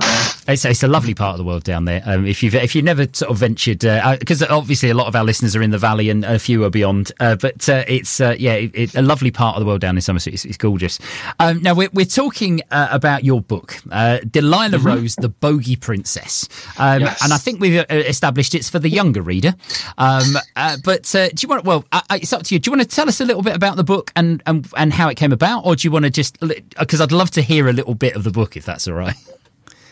It's, 0.49 0.67
it's 0.67 0.83
a 0.83 0.89
lovely 0.89 1.15
part 1.15 1.33
of 1.33 1.39
the 1.39 1.45
world 1.45 1.62
down 1.63 1.85
there. 1.85 2.03
Um, 2.05 2.27
if 2.27 2.43
you've 2.43 2.55
if 2.55 2.75
you've 2.75 2.85
never 2.85 3.07
sort 3.13 3.31
of 3.31 3.39
ventured, 3.39 3.81
because 4.19 4.43
obviously 4.43 4.91
a 4.91 4.95
lot 4.95 5.07
of 5.07 5.17
our 5.17 5.25
listeners 5.25 5.55
are 5.57 5.63
in 5.63 5.71
the 5.71 5.79
valley 5.79 6.11
and 6.11 6.25
a 6.25 6.39
few 6.39 6.65
are 6.65 6.71
beyond. 6.71 7.13
Uh, 7.21 7.37
but 7.37 7.69
uh, 7.69 7.85
it's 7.89 8.21
uh, 8.21 8.35
yeah, 8.39 8.55
it, 8.55 8.71
it, 8.75 8.95
a 8.95 9.03
lovely 9.03 9.31
part 9.31 9.57
of 9.57 9.61
the 9.61 9.67
world 9.67 9.81
down 9.81 9.97
in 9.97 10.01
Summerseat. 10.03 10.33
It's, 10.35 10.45
it's 10.45 10.57
gorgeous. 10.57 10.99
Um, 11.41 11.63
now 11.63 11.75
we're 11.75 11.91
we're 11.93 12.07
talking 12.07 12.61
uh, 12.71 12.89
about 12.91 13.25
your 13.25 13.41
book, 13.41 13.77
uh, 13.91 14.19
Delilah 14.31 14.79
Rose, 14.79 15.17
the 15.17 15.29
Bogey 15.29 15.77
Princess, 15.77 16.49
um, 16.79 17.01
Yes. 17.03 17.23
and 17.25 17.33
I 17.33 17.39
think 17.39 17.61
we've 17.61 17.79
uh, 17.81 17.85
established 17.91 18.55
it's 18.55 18.69
for 18.71 18.79
the 18.79 18.89
younger 18.91 19.23
reader. 19.23 19.55
Um, 19.99 20.37
uh, 20.57 20.77
but 20.85 21.15
uh, 21.15 21.29
do 21.29 21.35
you 21.41 21.49
want? 21.49 21.65
Well, 21.65 21.85
uh, 21.93 22.01
uh, 22.11 22.19
it's 22.21 22.33
up 22.33 22.43
to 22.45 22.55
you. 22.55 22.59
Do 22.59 22.71
you 22.71 22.77
want 22.77 22.89
to 22.89 22.95
tell 22.97 23.09
us 23.09 23.21
a 23.21 23.25
little 23.25 23.43
bit 23.43 23.55
about 23.57 23.77
the 23.77 23.85
book 23.85 24.11
and 24.17 24.43
and, 24.47 24.67
and 24.77 24.93
how 24.93 25.09
it 25.09 25.17
came 25.17 25.33
about, 25.33 25.65
or 25.67 25.77
do 25.77 25.87
you 25.87 25.91
want 25.93 26.05
to 26.05 26.11
just? 26.11 26.39
Because 26.79 27.01
I'd 27.01 27.13
love 27.13 27.31
to 27.33 27.43
hear 27.43 27.69
a 27.69 27.73
little 27.73 27.95
bit 27.95 28.15
of 28.17 28.25
the 28.25 28.31
book, 28.31 28.57
if 28.57 28.65
that's 28.65 28.87
all 28.89 28.95
right. 28.95 29.15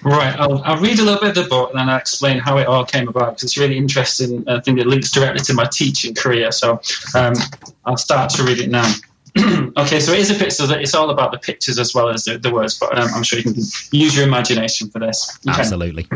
Right, 0.03 0.35
I'll, 0.39 0.63
I'll 0.65 0.81
read 0.81 0.99
a 0.99 1.03
little 1.03 1.21
bit 1.21 1.37
of 1.37 1.45
the 1.45 1.49
book 1.49 1.71
and 1.71 1.79
then 1.79 1.89
I'll 1.89 1.99
explain 1.99 2.39
how 2.39 2.57
it 2.57 2.67
all 2.67 2.85
came 2.85 3.09
about 3.09 3.31
because 3.31 3.45
it's 3.45 3.59
really 3.59 3.77
interesting. 3.77 4.49
I 4.49 4.61
think 4.61 4.79
it 4.79 4.87
links 4.87 5.11
directly 5.11 5.43
to 5.45 5.55
my 5.55 5.67
teaching 5.67 6.15
career. 6.15 6.51
So 6.53 6.81
um, 7.15 7.35
I'll 7.85 7.99
start 7.99 8.31
to 8.31 8.43
read 8.43 8.61
it 8.61 8.71
now. 8.71 8.91
okay, 9.77 10.01
so 10.01 10.13
it 10.13 10.21
is 10.21 10.31
a 10.31 10.35
picture. 10.35 10.67
So 10.67 10.71
it's 10.75 10.95
all 10.95 11.11
about 11.11 11.33
the 11.33 11.39
pictures 11.39 11.79
as 11.79 11.95
well 11.95 12.09
as 12.09 12.25
the, 12.25 12.39
the 12.39 12.53
words, 12.53 12.79
but 12.79 12.97
um, 12.99 13.09
I'm 13.15 13.23
sure 13.23 13.39
you 13.39 13.45
can 13.45 13.55
use 13.93 14.17
your 14.17 14.27
imagination 14.27 14.89
for 14.91 14.99
this. 14.99 15.39
Okay. 15.49 15.61
Absolutely. 15.61 16.09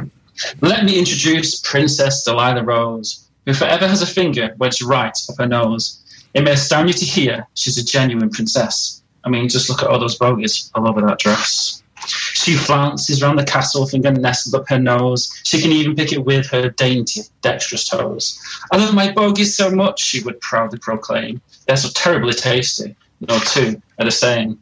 Let 0.63 0.85
me 0.85 0.99
introduce 0.99 1.61
Princess 1.61 2.25
Delilah 2.25 2.65
Rose, 2.65 3.29
who 3.45 3.53
forever 3.53 3.87
has 3.87 4.03
a 4.03 4.07
finger 4.07 4.55
wedged 4.59 4.83
right 4.83 5.17
up 5.29 5.37
her 5.39 5.47
nose. 5.47 6.01
It 6.33 6.43
may 6.43 6.53
astound 6.53 6.89
you 6.89 6.95
to 6.95 7.05
hear 7.05 7.47
she's 7.55 7.79
a 7.79 7.85
genuine 7.85 8.31
princess. 8.31 9.03
I 9.25 9.29
mean, 9.29 9.49
just 9.49 9.71
look 9.71 9.83
at 9.83 9.89
all 9.89 10.01
those 10.01 10.17
bogies 10.17 10.71
all 10.75 10.89
over 10.89 11.01
that 11.03 11.19
dress. 11.19 11.84
She 12.07 12.55
flounces 12.55 13.23
round 13.23 13.39
the 13.39 13.45
castle, 13.45 13.87
finger 13.87 14.11
nestled 14.11 14.55
up 14.55 14.69
her 14.69 14.79
nose. 14.79 15.33
She 15.45 15.61
can 15.61 15.73
even 15.73 15.97
pick 15.97 16.13
it 16.13 16.25
with 16.25 16.47
her 16.51 16.71
dainty, 16.71 17.23
dexterous 17.43 17.89
toes. 17.89 18.39
I 18.73 18.77
love 18.77 18.95
my 18.95 19.13
bogies 19.13 19.57
so 19.57 19.71
much, 19.71 20.03
she 20.03 20.23
would 20.23 20.41
proudly 20.41 20.79
proclaim. 20.79 21.41
They're 21.67 21.77
so 21.77 21.89
terribly 21.95 22.35
tasty. 22.35 22.97
No 23.21 23.39
two 23.39 23.81
are 23.99 24.05
the 24.05 24.11
same. 24.11 24.59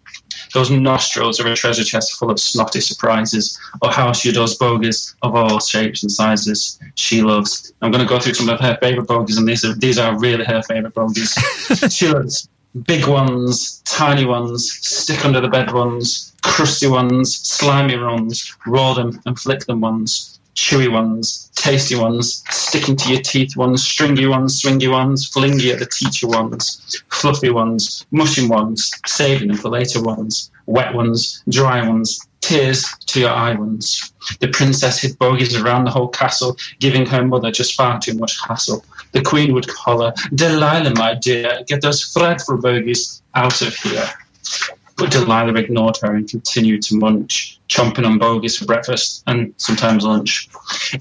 Those 0.54 0.70
nostrils 0.70 1.40
are 1.40 1.49
a 1.49 1.56
treasure 1.56 1.84
chest 1.84 2.14
full 2.14 2.30
of 2.30 2.38
snotty 2.38 2.80
surprises. 2.80 3.58
Oh, 3.80 3.88
how 3.88 4.12
she 4.12 4.28
adores 4.28 4.56
bogies 4.56 5.14
of 5.22 5.34
all 5.34 5.58
shapes 5.58 6.02
and 6.02 6.12
sizes. 6.12 6.78
She 6.94 7.22
loves. 7.22 7.72
I'm 7.80 7.90
going 7.90 8.04
to 8.04 8.08
go 8.08 8.20
through 8.20 8.34
some 8.34 8.50
of 8.50 8.61
her 8.61 8.78
favourite 8.80 9.08
bogies, 9.08 9.38
and 9.38 9.49
these 9.49 9.64
are 9.64 9.75
these 9.75 9.99
are 9.99 10.18
really 10.18 10.44
her 10.44 10.62
favourite 10.62 10.94
bogies. 10.94 11.32
she 11.90 12.08
loves 12.08 12.49
big 12.87 13.07
ones, 13.07 13.83
tiny 13.85 14.25
ones, 14.25 14.73
stick 14.73 15.25
under 15.25 15.41
the 15.41 15.49
bed 15.49 15.73
ones, 15.73 16.33
crusty 16.43 16.87
ones, 16.87 17.37
slimy 17.37 17.97
ones, 17.99 18.57
raw 18.67 18.95
them 18.95 19.21
and 19.26 19.38
flick 19.38 19.61
them 19.67 19.81
ones. 19.81 20.38
chewy 20.55 20.91
ones, 20.93 21.50
tasty 21.55 21.95
ones, 21.97 22.45
sticking 22.50 22.95
to 22.95 23.11
your 23.11 23.23
teeth 23.23 23.57
ones, 23.57 23.83
stringy 23.83 24.26
ones, 24.26 24.61
swingy 24.61 24.91
ones, 24.91 25.29
flingy 25.31 25.73
at 25.73 25.79
the 25.79 25.87
teacher 25.87 26.29
ones, 26.29 27.00
fluffy 27.09 27.49
ones, 27.50 28.05
mushy 28.11 28.47
ones, 28.47 28.91
saving 29.07 29.49
them 29.49 29.57
for 29.57 29.71
later 29.71 30.02
ones, 30.02 30.50
wet 30.67 30.95
ones, 30.95 31.43
dry 31.49 31.87
ones, 31.87 32.21
tears 32.43 32.85
to 33.07 33.21
your 33.21 33.31
eye 33.31 33.55
ones. 33.55 34.12
The 34.41 34.49
princess 34.49 34.99
hid 34.99 35.19
bogies 35.19 35.57
around 35.57 35.85
the 35.85 35.91
whole 35.91 36.09
castle, 36.09 36.57
giving 36.81 37.07
her 37.07 37.25
mother 37.25 37.50
just 37.50 37.75
far 37.75 37.99
too 37.99 38.14
much 38.14 38.38
hassle. 38.47 38.85
The 39.12 39.23
queen 39.23 39.52
would 39.54 39.69
holler, 39.71 40.12
Delilah, 40.35 40.95
my 40.97 41.14
dear, 41.14 41.62
get 41.66 41.83
those 41.83 42.02
frightful 42.02 42.59
bogies 42.59 43.23
out 43.35 43.61
of 43.62 43.75
here. 43.76 44.09
But 44.97 45.11
Delilah 45.11 45.54
ignored 45.54 45.99
her 46.02 46.14
and 46.14 46.28
continued 46.28 46.83
to 46.85 46.97
munch, 46.97 47.59
chomping 47.69 48.07
on 48.07 48.19
bogies 48.19 48.59
for 48.59 48.66
breakfast 48.66 49.23
and 49.26 49.54
sometimes 49.57 50.04
lunch. 50.04 50.49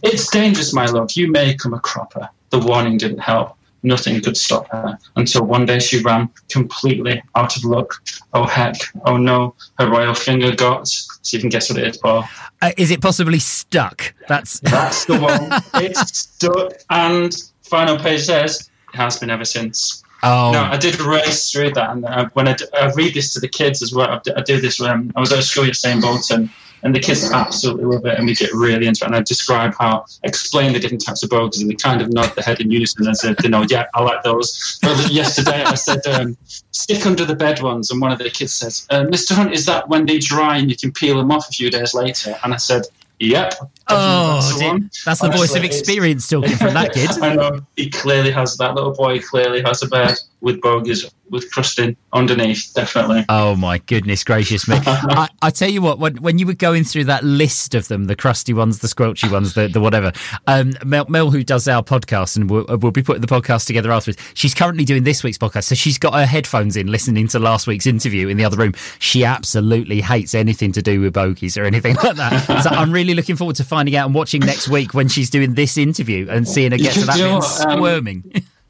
It's 0.03 0.29
dangerous, 0.29 0.73
my 0.73 0.85
love. 0.85 1.11
You 1.13 1.31
may 1.31 1.55
come 1.55 1.73
a 1.73 1.79
cropper. 1.79 2.29
The 2.49 2.59
warning 2.59 2.97
didn't 2.97 3.19
help. 3.19 3.57
Nothing 3.83 4.21
could 4.21 4.37
stop 4.37 4.67
her 4.69 4.97
until 5.15 5.43
one 5.43 5.65
day 5.65 5.79
she 5.79 6.03
ran 6.03 6.29
completely 6.49 7.21
out 7.35 7.57
of 7.57 7.63
luck. 7.63 8.03
Oh 8.33 8.45
heck, 8.45 8.75
oh 9.05 9.17
no, 9.17 9.55
her 9.79 9.89
royal 9.89 10.13
finger 10.13 10.55
got. 10.55 10.87
So 10.87 11.37
you 11.37 11.39
can 11.39 11.49
guess 11.49 11.69
what 11.69 11.79
it 11.79 11.87
is, 11.87 11.97
Paul. 11.97 12.27
Uh, 12.61 12.71
is 12.77 12.91
it 12.91 13.01
possibly 13.01 13.39
stuck? 13.39 14.13
That's 14.27 14.59
That's 14.59 15.05
the 15.05 15.19
one. 15.19 15.61
it's 15.83 16.19
stuck. 16.19 16.73
And 16.91 17.35
final 17.71 17.97
page 17.97 18.21
says, 18.21 18.69
it 18.93 18.97
has 18.97 19.17
been 19.17 19.29
ever 19.31 19.45
since. 19.45 20.03
oh 20.23 20.51
No, 20.51 20.61
I 20.75 20.77
did 20.77 20.99
race 20.99 21.51
through 21.51 21.71
that, 21.71 21.89
and 21.91 22.05
uh, 22.05 22.29
when 22.33 22.47
I, 22.49 22.53
d- 22.53 22.65
I 22.73 22.91
read 22.91 23.13
this 23.13 23.33
to 23.33 23.39
the 23.39 23.47
kids 23.47 23.81
as 23.81 23.93
well, 23.95 24.09
I 24.15 24.19
d- 24.25 24.33
I 24.35 24.41
do 24.41 24.59
this. 24.59 24.79
Um, 24.81 25.11
I 25.15 25.19
was 25.19 25.31
at 25.31 25.39
a 25.39 25.41
school 25.41 25.65
at 25.65 25.75
St 25.75 26.01
Bolton, 26.01 26.49
and 26.83 26.93
the 26.93 26.99
kids 26.99 27.31
absolutely 27.31 27.85
love 27.85 28.05
it, 28.05 28.17
and 28.17 28.25
we 28.27 28.35
get 28.35 28.51
really 28.53 28.87
into 28.87 29.03
it. 29.03 29.07
And 29.07 29.15
I 29.15 29.21
describe 29.21 29.73
how 29.79 29.93
explain 30.23 30.73
the 30.73 30.79
different 30.79 31.05
types 31.07 31.23
of 31.23 31.29
bogies, 31.29 31.61
and 31.61 31.71
they 31.71 31.75
kind 31.75 32.01
of 32.01 32.07
nod 32.17 32.29
their 32.35 32.43
head 32.43 32.59
in 32.59 32.69
unison 32.69 33.07
and 33.07 33.15
said, 33.23 33.35
"You 33.43 33.49
know, 33.49 33.63
yeah, 33.73 33.85
I 33.95 33.99
like 34.09 34.21
those." 34.29 34.77
But 34.81 35.09
yesterday, 35.21 35.63
I 35.63 35.75
said, 35.75 36.01
um, 36.13 36.37
"Stick 36.81 37.05
under 37.05 37.25
the 37.31 37.35
bed 37.45 37.61
ones," 37.61 37.89
and 37.91 38.01
one 38.01 38.11
of 38.11 38.19
the 38.19 38.29
kids 38.29 38.53
says, 38.61 38.85
uh, 38.89 39.05
"Mr. 39.15 39.31
Hunt, 39.33 39.53
is 39.53 39.65
that 39.71 39.87
when 39.91 40.05
they 40.05 40.19
dry 40.19 40.57
and 40.59 40.69
you 40.69 40.75
can 40.83 40.91
peel 40.91 41.15
them 41.17 41.31
off 41.31 41.47
a 41.49 41.53
few 41.59 41.69
days 41.77 41.93
later?" 41.93 42.31
And 42.43 42.53
I 42.53 42.57
said, 42.57 42.83
"Yep." 43.21 43.53
oh, 43.89 44.33
that's 44.33 44.53
the 44.53 44.59
dear. 44.59 44.89
that's 45.05 45.21
the 45.21 45.29
voice 45.29 45.55
of 45.55 45.63
experience 45.63 46.27
talking 46.27 46.57
from 46.57 46.73
that 46.73 46.93
kid. 46.95 47.11
I 47.21 47.35
know 47.35 47.59
he 47.75 47.89
clearly 47.89 48.31
has 48.31 48.57
that 48.57 48.73
little 48.75 48.93
boy. 48.93 49.19
Clearly 49.19 49.61
has 49.61 49.83
a 49.83 49.87
bed 49.87 50.17
with 50.41 50.59
bogies 50.61 51.09
with 51.31 51.49
crusting 51.51 51.95
underneath. 52.13 52.71
Definitely. 52.75 53.25
Oh 53.29 53.55
my 53.55 53.77
goodness 53.79 54.23
gracious 54.23 54.67
me! 54.67 54.77
I, 54.85 55.29
I 55.41 55.49
tell 55.49 55.69
you 55.69 55.81
what, 55.81 55.97
when, 55.97 56.17
when 56.17 56.37
you 56.37 56.45
were 56.45 56.53
going 56.53 56.83
through 56.83 57.05
that 57.05 57.23
list 57.23 57.73
of 57.73 57.87
them, 57.87 58.05
the 58.05 58.15
crusty 58.15 58.53
ones, 58.53 58.79
the 58.79 58.87
squelchy 58.87 59.31
ones, 59.31 59.53
the, 59.53 59.67
the 59.67 59.79
whatever, 59.79 60.11
um, 60.47 60.73
Mel, 60.85 61.05
Mel, 61.07 61.31
who 61.31 61.43
does 61.43 61.67
our 61.67 61.81
podcast, 61.81 62.35
and 62.35 62.49
we'll, 62.49 62.65
we'll 62.67 62.91
be 62.91 63.01
putting 63.01 63.21
the 63.21 63.27
podcast 63.27 63.65
together 63.65 63.91
afterwards. 63.91 64.21
She's 64.33 64.53
currently 64.53 64.83
doing 64.83 65.03
this 65.03 65.23
week's 65.23 65.37
podcast, 65.37 65.63
so 65.63 65.75
she's 65.75 65.97
got 65.97 66.13
her 66.13 66.25
headphones 66.25 66.75
in, 66.75 66.87
listening 66.87 67.27
to 67.29 67.39
last 67.39 67.65
week's 67.65 67.87
interview 67.87 68.27
in 68.27 68.37
the 68.37 68.45
other 68.45 68.57
room. 68.57 68.73
She 68.99 69.23
absolutely 69.23 70.01
hates 70.01 70.35
anything 70.35 70.73
to 70.73 70.81
do 70.81 70.99
with 70.99 71.13
bogies 71.13 71.57
or 71.57 71.63
anything 71.63 71.95
like 71.95 72.17
that. 72.17 72.61
so 72.61 72.69
I'm 72.69 72.91
really 72.91 73.13
looking 73.13 73.37
forward 73.37 73.55
to 73.55 73.63
finding 73.63 73.95
out 73.95 74.05
and 74.05 74.13
watching 74.13 74.41
next 74.41 74.67
week 74.67 74.93
when 74.93 75.07
she's 75.07 75.29
doing 75.29 75.53
this 75.53 75.77
interview 75.77 76.27
and 76.29 76.47
seeing 76.47 76.71
her 76.71 76.77
get 76.77 76.93
to 76.93 77.05
that 77.05 77.17
bit 77.17 77.31
um, 77.31 77.41
squirming. 77.41 78.43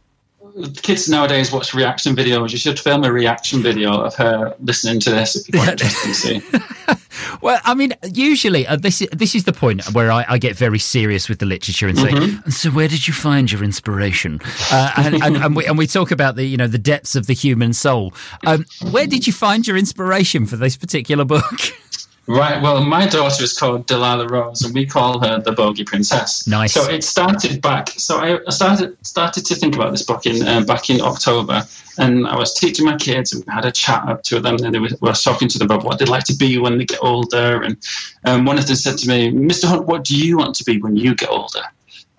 Kids 0.82 1.10
nowadays 1.10 1.52
watch 1.52 1.74
reaction 1.74 2.16
videos. 2.16 2.52
You 2.52 2.58
should 2.58 2.80
film 2.80 3.04
a 3.04 3.12
reaction 3.12 3.62
video 3.62 4.02
of 4.02 4.16
her 4.16 4.56
listening 4.60 5.00
to 5.02 5.10
this 5.10 5.36
if 5.36 5.54
you 5.54 5.60
want 5.60 5.80
to 5.80 5.86
see. 5.86 6.42
Well, 7.42 7.60
I 7.64 7.74
mean, 7.74 7.94
usually 8.14 8.68
uh, 8.68 8.76
this 8.76 9.06
this 9.12 9.36
is 9.36 9.46
the 9.46 9.54
point 9.54 9.84
where 9.94 10.12
I, 10.12 10.26
I 10.28 10.38
get 10.38 10.56
very 10.56 10.80
serious 10.80 11.28
with 11.28 11.40
the 11.40 11.46
literature 11.46 11.88
and 11.88 11.98
say, 11.98 12.12
Mm-hmm. 12.12 12.44
"And 12.44 12.54
so, 12.54 12.70
where 12.72 12.88
did 12.88 13.08
you 13.08 13.14
find 13.14 13.52
your 13.52 13.64
inspiration?" 13.64 14.40
Uh, 14.72 14.92
and, 14.98 15.16
and, 15.24 15.38
and, 15.38 15.56
we, 15.56 15.66
and 15.66 15.78
we 15.78 15.88
talk 15.88 16.12
about 16.12 16.36
the 16.36 16.46
you 16.46 16.58
know 16.58 16.68
the 16.68 16.78
depths 16.78 17.16
of 17.16 17.28
the 17.28 17.34
human 17.34 17.74
soul. 17.74 18.14
Um, 18.46 18.66
where 18.92 19.08
did 19.08 19.28
you 19.28 19.34
find 19.34 19.68
your 19.68 19.78
inspiration 19.78 20.46
for 20.46 20.56
this 20.56 20.78
particular 20.78 21.26
book? 21.26 21.44
Right. 22.32 22.62
Well, 22.62 22.82
my 22.86 23.08
daughter 23.08 23.44
is 23.44 23.52
called 23.52 23.88
Delilah 23.88 24.28
Rose, 24.28 24.62
and 24.62 24.74
we 24.74 24.86
call 24.86 25.20
her 25.20 25.42
the 25.42 25.52
Bogey 25.52 25.84
Princess. 25.84 26.48
Nice. 26.48 26.74
So 26.74 26.90
it 26.90 27.04
started 27.04 27.62
back. 27.62 27.90
So 27.98 28.20
I 28.20 28.40
started 28.50 28.96
started 29.06 29.46
to 29.48 29.56
think 29.56 29.76
about 29.76 29.92
this 29.92 30.04
book 30.04 30.26
in 30.26 30.48
uh, 30.48 30.62
back 30.62 30.90
in 30.90 31.02
October, 31.02 31.64
and 31.98 32.26
I 32.26 32.38
was 32.38 32.54
teaching 32.54 32.86
my 32.86 32.96
kids, 32.96 33.34
and 33.34 33.44
we 33.46 33.54
had 33.54 33.66
a 33.66 33.72
chat 33.72 34.08
up 34.08 34.24
to 34.24 34.40
them, 34.40 34.56
and 34.64 34.74
they 34.74 34.80
were, 34.80 34.88
was 35.02 35.22
talking 35.22 35.50
to 35.50 35.60
them 35.60 35.66
about 35.66 35.84
what 35.84 36.00
they'd 36.00 36.08
like 36.08 36.24
to 36.26 36.36
be 36.36 36.58
when 36.58 36.78
they 36.78 36.86
get 36.86 37.00
older. 37.02 37.64
And 37.64 37.76
um, 38.24 38.46
one 38.46 38.58
of 38.58 38.66
them 38.66 38.78
said 38.78 38.98
to 39.00 39.10
me, 39.10 39.30
"Mr. 39.32 39.66
Hunt, 39.66 39.86
what 39.86 40.06
do 40.06 40.16
you 40.16 40.38
want 40.38 40.56
to 40.56 40.64
be 40.64 40.82
when 40.82 40.96
you 40.96 41.14
get 41.16 41.30
older?" 41.30 41.64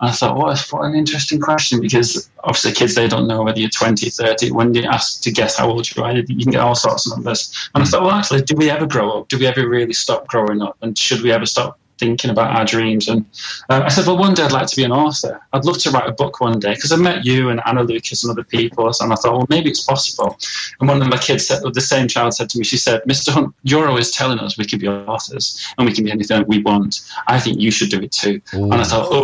I 0.03 0.11
thought, 0.11 0.35
what, 0.37 0.57
a- 0.59 0.75
what 0.75 0.85
an 0.85 0.95
interesting 0.95 1.39
question 1.39 1.79
because 1.81 2.29
obviously 2.43 2.73
kids, 2.73 2.95
they 2.95 3.07
don't 3.07 3.27
know 3.27 3.43
whether 3.43 3.59
you're 3.59 3.69
20, 3.69 4.09
30. 4.09 4.51
When 4.51 4.73
you 4.73 4.83
ask 4.83 5.21
to 5.21 5.31
guess 5.31 5.57
how 5.57 5.69
old 5.69 5.93
you 5.95 6.03
are, 6.03 6.11
you 6.13 6.23
can 6.25 6.51
get 6.51 6.61
all 6.61 6.75
sorts 6.75 7.05
of 7.09 7.17
numbers. 7.17 7.69
And 7.73 7.83
I 7.83 7.87
thought, 7.87 8.03
well, 8.03 8.11
actually, 8.11 8.41
do 8.41 8.55
we 8.55 8.69
ever 8.69 8.85
grow 8.85 9.19
up? 9.19 9.29
Do 9.29 9.37
we 9.39 9.45
ever 9.47 9.67
really 9.67 9.93
stop 9.93 10.27
growing 10.27 10.61
up? 10.61 10.77
And 10.81 10.97
should 10.97 11.21
we 11.21 11.31
ever 11.31 11.45
stop 11.45 11.79
thinking 12.03 12.31
about 12.31 12.55
our 12.55 12.65
dreams? 12.65 13.07
And 13.07 13.25
uh, 13.69 13.81
I 13.85 13.89
said, 13.89 14.05
well, 14.05 14.17
one 14.17 14.33
day 14.33 14.43
I'd 14.43 14.51
like 14.51 14.67
to 14.67 14.75
be 14.75 14.83
an 14.83 14.91
author. 14.91 15.41
I'd 15.53 15.65
love 15.65 15.77
to 15.79 15.91
write 15.91 16.09
a 16.09 16.11
book 16.11 16.41
one 16.41 16.59
day 16.59 16.73
because 16.73 16.91
I 16.91 16.97
met 16.97 17.25
you 17.25 17.49
and 17.49 17.61
Anna 17.65 17.83
Lucas 17.83 18.23
and 18.23 18.31
other 18.31 18.43
people. 18.43 18.91
And 19.01 19.13
I 19.13 19.15
thought, 19.15 19.33
well, 19.37 19.47
maybe 19.49 19.69
it's 19.69 19.83
possible. 19.83 20.37
And 20.79 20.89
one 20.89 21.01
of 21.01 21.07
my 21.07 21.17
kids 21.17 21.47
said, 21.47 21.61
the 21.73 21.81
same 21.81 22.07
child 22.07 22.33
said 22.33 22.49
to 22.51 22.57
me, 22.57 22.63
she 22.63 22.77
said, 22.77 23.01
Mr. 23.03 23.31
Hunt, 23.31 23.55
you're 23.63 23.87
always 23.87 24.11
telling 24.11 24.39
us 24.39 24.57
we 24.57 24.65
can 24.65 24.79
be 24.79 24.87
authors 24.87 25.45
and 25.77 25.87
we 25.87 25.93
can 25.93 26.03
be 26.03 26.11
anything 26.11 26.43
we 26.47 26.61
want. 26.61 27.01
I 27.27 27.39
think 27.39 27.59
you 27.59 27.71
should 27.71 27.89
do 27.89 28.01
it 28.01 28.11
too. 28.11 28.41
And 28.51 28.73
I 28.73 28.83
thought, 28.83 29.07
oh, 29.09 29.23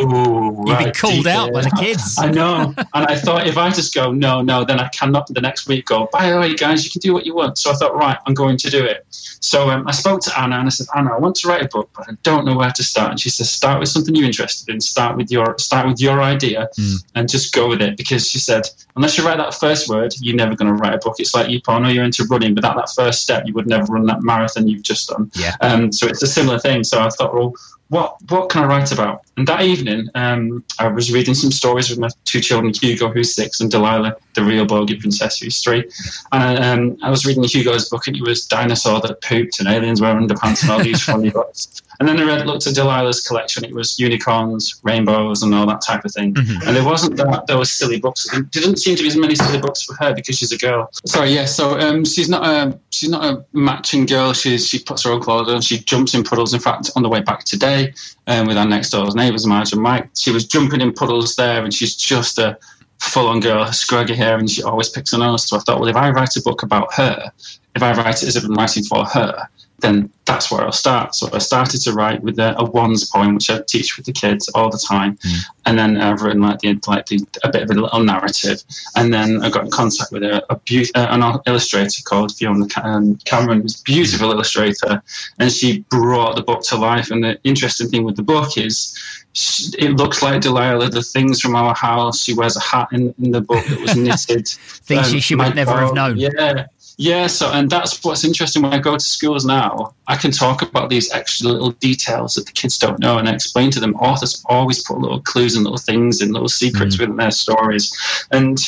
You've 0.65 0.77
been 0.77 0.88
right, 0.88 0.98
called 0.98 1.27
out 1.27 1.53
by 1.53 1.62
the 1.62 1.71
kids. 1.71 2.17
I 2.19 2.31
know. 2.31 2.74
And 2.93 3.05
I 3.05 3.15
thought 3.15 3.48
if 3.48 3.57
I 3.57 3.69
just 3.69 3.93
go, 3.93 4.12
no, 4.12 4.41
no, 4.41 4.63
then 4.63 4.79
I 4.79 4.88
cannot 4.89 5.27
the 5.27 5.41
next 5.41 5.67
week 5.67 5.86
go, 5.86 6.07
by 6.12 6.29
the 6.29 6.39
way, 6.39 6.55
guys, 6.55 6.83
you 6.86 6.91
can 6.91 7.00
do 7.00 7.13
what 7.13 7.25
you 7.25 7.36
want. 7.36 7.57
So 7.57 7.71
I 7.71 7.75
thought, 7.75 7.95
right, 7.95 8.17
I'm 8.25 8.33
going 8.33 8.57
to 8.57 8.69
do 8.69 8.83
it. 8.83 9.05
So 9.41 9.69
um, 9.69 9.88
I 9.88 9.91
spoke 9.91 10.21
to 10.21 10.39
Anna 10.39 10.57
and 10.57 10.67
I 10.67 10.69
said, 10.69 10.88
Anna, 10.95 11.13
I 11.13 11.17
want 11.17 11.36
to 11.38 11.48
write 11.48 11.63
a 11.63 11.67
book, 11.67 11.89
but 11.95 12.09
I 12.09 12.13
don't 12.24 12.45
know 12.45 12.55
where 12.55 12.69
to 12.76 12.84
start. 12.84 13.12
And 13.12 13.20
she 13.20 13.30
says, 13.30 13.50
start 13.50 13.80
with 13.80 13.90
something 13.90 14.16
you're 14.16 14.26
interested 14.26 14.74
in. 14.74 14.82
Start 14.82 15.18
with 15.18 15.32
your 15.32 15.58
start 15.58 15.88
with 15.88 16.00
your 16.00 16.22
idea 16.22 16.70
and 17.16 17.30
just 17.30 17.54
go 17.54 17.68
with 17.68 17.82
it. 17.82 17.98
Because 17.98 18.30
she 18.30 18.40
said, 18.40 18.64
unless 18.96 19.18
you 19.18 19.26
write 19.26 19.38
that 19.38 19.54
first 19.54 19.90
word, 19.90 20.14
you're 20.22 20.36
never 20.36 20.56
going 20.56 20.74
to 20.74 20.80
write 20.82 20.94
a 20.94 20.98
book. 20.98 21.16
It's 21.20 21.34
like 21.34 21.50
you, 21.50 21.62
I 21.68 21.80
know 21.80 21.90
you're 21.90 22.04
into 22.04 22.26
running, 22.26 22.54
but 22.56 22.62
that 22.62 22.76
that 22.76 22.92
first 22.96 23.22
step, 23.22 23.44
you 23.46 23.54
would 23.54 23.68
never 23.68 23.86
run 23.94 24.06
that 24.06 24.22
marathon 24.22 24.68
you've 24.68 24.84
just 24.84 25.10
done. 25.10 25.32
Yeah. 25.36 25.56
Um, 25.62 25.92
so 25.92 26.08
it's 26.08 26.24
a 26.24 26.28
similar 26.28 26.60
thing. 26.60 26.84
So 26.84 27.02
I 27.02 27.10
thought, 27.10 27.34
well, 27.34 27.54
what 27.90 28.18
what 28.30 28.50
can 28.50 28.64
I 28.64 28.68
write 28.68 28.92
about? 28.92 29.22
And 29.36 29.48
that 29.48 29.62
evening, 29.62 30.10
um, 30.14 30.64
I 30.78 30.88
was 30.88 31.12
reading 31.12 31.34
some 31.34 31.52
stories 31.52 31.90
with 31.90 31.98
my 31.98 32.10
two 32.24 32.40
children, 32.40 32.72
Hugo, 32.74 33.10
who's 33.10 33.34
six, 33.34 33.62
and 33.62 33.72
Delilah, 33.72 34.16
the 34.36 34.44
real 34.44 34.66
bogey 34.66 34.96
princess, 34.96 35.40
who's 35.40 35.64
three. 35.64 35.90
And 36.32 36.44
I, 36.44 36.56
um, 36.56 36.98
I 37.02 37.10
was 37.10 37.26
reading 37.26 37.44
Hugo's 37.44 37.90
book, 37.90 38.06
and 38.06 38.16
it 38.16 38.22
was 38.22 38.46
dinosaur 38.46 39.02
that 39.02 39.22
pooped 39.24 39.60
and 39.60 39.68
aliens 39.68 40.02
wearing 40.02 40.28
underpants 40.28 40.62
and 40.62 40.72
all 40.72 40.84
these 40.84 41.02
funny 41.02 41.30
books. 41.32 41.82
And 42.00 42.08
then 42.08 42.20
I 42.20 42.24
read, 42.24 42.46
looked 42.48 42.65
at 42.65 42.75
Delilah's 42.75 43.22
collection. 43.27 43.65
It 43.65 43.74
was 43.74 44.00
unicorns, 44.00 44.79
rainbows, 44.84 45.44
and 45.44 45.53
all 45.53 45.65
that 45.68 45.82
type 45.82 46.06
of 46.06 46.13
thing. 46.13 46.34
And 46.38 46.75
there 46.75 46.86
wasn't 46.86 47.18
that 47.18 47.46
those 47.48 47.70
silly 47.70 48.00
books. 48.00 48.29
There 48.32 48.41
didn't 48.41 48.77
seem 48.77 48.96
to 48.96 49.03
be 49.03 49.10
as 49.10 49.18
many 49.18 49.36
silly 49.36 49.60
books 49.60 49.84
for 49.84 49.96
her 49.96 50.13
because 50.13 50.38
she's 50.38 50.53
a 50.53 50.58
girl. 50.58 50.89
Sorry, 51.06 51.32
yeah. 51.32 51.46
So 51.46 51.77
um, 51.77 52.06
she's 52.06 52.29
not 52.29 52.46
a 52.46 52.79
she's 52.91 53.10
not 53.10 53.25
a 53.25 53.46
matching 53.51 54.06
girl. 54.06 54.32
She's 54.32 54.65
she 54.65 54.79
puts 54.79 55.03
her 55.03 55.12
own 55.12 55.22
clothes 55.22 55.50
on. 55.50 55.62
She 55.62 55.79
jumps 55.79 56.13
in 56.13 56.24
puddles. 56.24 56.53
In 56.53 56.62
fact, 56.62 56.89
on 56.96 57.03
the 57.03 57.10
way 57.10 57.20
back 57.20 57.44
today, 57.44 57.94
um, 58.27 58.48
with 58.48 58.58
our 58.58 58.65
next 58.65 58.91
door 58.91 59.06
neighbours, 59.13 59.46
Marge 59.46 59.74
and 59.74 59.82
Mike, 59.82 60.10
she 60.15 60.32
was 60.32 60.46
jumping 60.46 60.79
in 60.79 60.94
puddles 60.94 61.36
there, 61.36 61.63
and 61.63 61.74
she's 61.74 61.96
just 61.96 62.39
a 62.39 62.58
full-on 63.00 63.39
girl, 63.39 63.65
scraggy 63.72 64.15
hair, 64.15 64.38
and 64.38 64.50
she 64.50 64.62
always 64.63 64.89
picks 64.89 65.12
her 65.12 65.18
nose. 65.18 65.48
So 65.48 65.58
I 65.58 65.60
thought, 65.62 65.79
well, 65.79 65.89
if 65.89 65.96
I 65.96 66.10
write 66.12 66.36
a 66.36 66.41
book 66.41 66.63
about 66.63 66.94
her, 66.94 67.32
if 67.75 67.84
I 67.84 67.94
write 67.94 68.24
it 68.24 68.27
as 68.27 68.36
if 68.36 68.44
I'm 68.44 68.53
writing 68.53 68.84
for 68.84 69.06
her, 69.06 69.48
then 69.81 70.09
that's 70.25 70.51
where 70.51 70.62
I'll 70.62 70.71
start. 70.71 71.15
So 71.15 71.27
I 71.33 71.39
started 71.39 71.81
to 71.81 71.93
write 71.93 72.21
with 72.21 72.38
a, 72.39 72.55
a 72.59 72.63
ones 72.63 73.03
poem, 73.09 73.33
which 73.36 73.50
I 73.50 73.62
teach 73.67 73.98
with 73.98 74.05
the 74.05 74.12
kids 74.13 74.48
all 74.50 74.69
the 74.69 74.77
time, 74.77 75.17
and 75.65 75.77
then 75.79 75.98
I've 75.98 76.21
written 76.21 76.41
like 76.41 76.59
the 76.59 76.79
like 76.88 77.07
the, 77.07 77.19
a 77.43 77.51
bit 77.51 77.63
of 77.63 77.69
a 77.71 77.74
little 77.74 78.03
narrative, 78.03 78.63
and 78.95 79.13
then 79.13 79.43
I 79.43 79.50
got 79.50 79.65
in 79.65 79.71
contact 79.71 80.12
with 80.12 80.24
a, 80.24 80.43
a 80.51 80.55
beau- 80.55 80.91
uh, 80.95 81.07
an 81.09 81.39
illustrator 81.48 82.01
called 82.03 82.36
Fiona 82.36 82.67
um, 82.83 83.15
Cameron, 83.25 83.62
who's 83.62 83.79
a 83.79 83.83
beautiful 83.83 84.31
illustrator, 84.31 85.01
and 85.39 85.51
she 85.51 85.79
brought 85.89 86.36
the 86.36 86.43
book 86.43 86.62
to 86.63 86.75
life. 86.77 87.09
And 87.12 87.24
the 87.24 87.39
interesting 87.43 87.88
thing 87.89 88.03
with 88.03 88.15
the 88.15 88.24
book 88.24 88.57
is. 88.57 88.98
sh- 89.33 89.74
It 89.77 89.91
looks 89.98 90.21
like 90.21 90.41
Delilah, 90.41 90.89
the 90.89 91.03
things 91.03 91.39
from 91.41 91.55
our 91.55 91.74
house. 91.75 92.24
She 92.24 92.33
wears 92.33 92.55
a 92.57 92.59
hat 92.59 92.88
in, 92.91 93.13
in 93.21 93.31
the 93.31 93.41
book 93.41 93.63
that 93.69 93.79
was 93.79 93.95
knitted. 93.95 94.48
Things 94.89 95.05
Um, 95.07 95.12
she, 95.13 95.19
she 95.19 95.36
would 95.36 95.55
never 95.55 95.71
have 95.86 95.93
known. 95.93 96.17
Yeah, 96.17 96.65
yeah. 97.00 97.27
So, 97.27 97.50
and 97.53 97.70
that's 97.70 98.03
what's 98.03 98.25
interesting 98.25 98.62
when 98.62 98.74
I 98.74 98.77
go 98.79 98.94
to 98.94 99.00
schools 99.00 99.46
now. 99.46 99.96
I 100.08 100.18
can 100.18 100.32
talk 100.32 100.62
about 100.62 100.89
these 100.89 101.10
extra 101.12 101.48
little 101.48 101.72
details 101.72 102.36
that 102.36 102.46
the 102.46 102.51
kids 102.51 102.77
don't 102.77 103.00
know, 103.00 103.18
and 103.18 103.29
I 103.29 103.34
explain 103.34 103.72
to 103.72 103.79
them. 103.79 103.96
Authors 103.96 104.44
always 104.48 104.84
put 104.84 105.00
little 105.00 105.22
clues 105.22 105.56
and 105.56 105.63
little 105.63 105.77
things 105.77 106.20
and 106.20 106.34
little 106.34 106.50
secrets 106.50 106.98
Mm. 106.98 107.00
within 107.00 107.15
their 107.15 107.32
stories, 107.32 107.96
and 108.32 108.60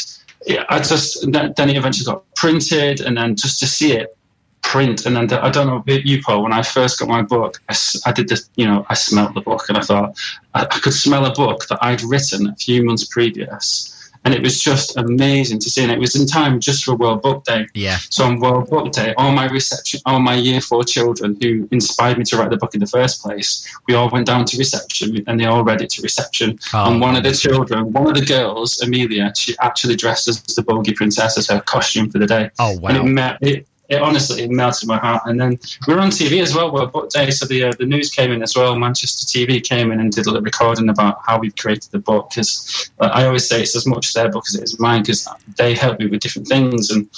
yeah, 0.48 0.64
I 0.70 0.80
just 0.80 1.30
then 1.32 1.70
it 1.70 1.76
eventually 1.76 2.06
got 2.06 2.24
printed, 2.36 3.02
and 3.02 3.18
then 3.18 3.36
just 3.36 3.60
to 3.60 3.68
see 3.68 3.92
it 3.92 4.16
print. 4.62 5.06
And 5.06 5.16
then 5.16 5.28
the, 5.28 5.44
I 5.44 5.50
don't 5.50 5.68
know 5.68 5.78
about 5.78 6.06
you, 6.06 6.22
Paul. 6.24 6.44
When 6.44 6.54
I 6.54 6.62
first 6.62 7.00
got 7.00 7.10
my 7.10 7.22
book, 7.22 7.62
I 8.06 8.12
did 8.14 8.30
this. 8.30 8.50
You 8.56 8.66
know, 8.66 8.86
I 8.90 8.94
smelt 8.94 9.34
the 9.34 9.42
book, 9.42 9.66
and 9.68 9.78
I 9.78 9.82
thought 9.82 10.18
I, 10.54 10.62
I 10.62 10.80
could 10.84 10.94
smell 10.94 11.26
a 11.26 11.34
book 11.34 11.68
that 11.68 11.80
I'd 11.82 12.02
written 12.04 12.48
a 12.48 12.56
few 12.56 12.86
months 12.86 13.04
previous. 13.06 14.01
And 14.24 14.34
it 14.34 14.42
was 14.42 14.62
just 14.62 14.98
amazing 14.98 15.60
to 15.60 15.70
see. 15.70 15.82
And 15.82 15.92
it 15.92 16.00
was 16.00 16.16
in 16.16 16.28
time 16.28 16.60
just 16.60 16.84
for 16.84 16.96
World 16.96 17.22
Book 17.22 17.44
Day. 17.44 17.66
Yeah. 17.74 17.98
So 18.10 18.24
on 18.26 18.40
World 18.40 18.70
Book 18.70 18.92
Day, 18.92 19.14
all 19.18 19.32
my 19.32 19.48
reception, 19.48 20.00
all 20.06 20.20
my 20.20 20.36
year 20.36 20.62
four 20.62 20.84
children 20.84 21.38
who 21.42 21.68
inspired 21.72 22.18
me 22.18 22.26
to 22.26 22.38
write 22.38 22.52
the 22.52 22.58
book 22.58 22.74
in 22.76 22.80
the 22.80 22.88
first 22.88 23.22
place, 23.24 23.68
we 23.88 23.96
all 23.96 24.10
went 24.10 24.28
down 24.28 24.46
to 24.46 24.58
reception 24.58 25.24
and 25.28 25.40
they 25.40 25.46
all 25.46 25.64
read 25.64 25.82
it 25.82 25.90
to 25.92 26.02
reception. 26.02 26.60
Oh, 26.74 26.92
and 26.92 27.02
one 27.02 27.16
of 27.16 27.24
the 27.24 27.34
children, 27.34 27.92
one 27.92 28.08
of 28.08 28.14
the 28.14 28.26
girls, 28.26 28.80
Amelia, 28.82 29.34
she 29.36 29.56
actually 29.60 29.96
dressed 29.96 30.28
as 30.28 30.42
the 30.44 30.62
Bogey 30.62 30.94
Princess 30.94 31.38
as 31.38 31.48
her 31.48 31.62
costume 31.62 32.10
for 32.12 32.20
the 32.20 32.28
day. 32.28 32.52
Oh 32.60 32.78
And 32.84 32.98
it, 32.98 33.22
wow. 33.22 33.38
it, 33.42 33.68
it 33.92 34.02
honestly 34.02 34.44
it 34.44 34.50
melted 34.50 34.88
my 34.88 34.98
heart. 34.98 35.24
And 35.26 35.40
then 35.40 35.60
we 35.88 35.94
were 35.94 36.00
on 36.00 36.10
TV 36.10 36.42
as 36.42 36.56
well. 36.56 36.72
World 36.72 36.92
Book 36.92 37.10
Day, 37.10 37.30
so 37.30 37.46
the 37.46 37.66
uh, 37.66 37.74
the 37.78 37.86
news 37.86 38.10
came 38.10 38.32
in 38.32 38.42
as 38.42 38.56
well. 38.56 38.76
Manchester 38.76 39.26
TV 39.26 39.64
came 39.64 39.92
in 39.92 40.00
and 40.00 40.12
did 40.12 40.26
a 40.26 40.30
little 40.30 40.44
recording 40.44 40.90
about 40.90 41.20
how 41.26 41.38
we've 41.38 41.56
created 41.56 41.92
the 41.92 42.00
book. 42.00 42.30
Because 42.30 42.90
I 43.00 43.26
always 43.26 43.48
say 43.48 43.62
it's 43.62 43.76
as 43.76 43.86
much 43.86 44.14
their 44.14 44.30
book 44.30 44.46
as 44.48 44.56
it 44.56 44.64
is 44.64 44.80
mine 44.80 45.02
because 45.02 45.28
they 45.58 45.76
helped 45.76 46.00
me 46.00 46.08
with 46.08 46.22
different 46.22 46.48
things. 46.48 46.90
And 46.90 47.10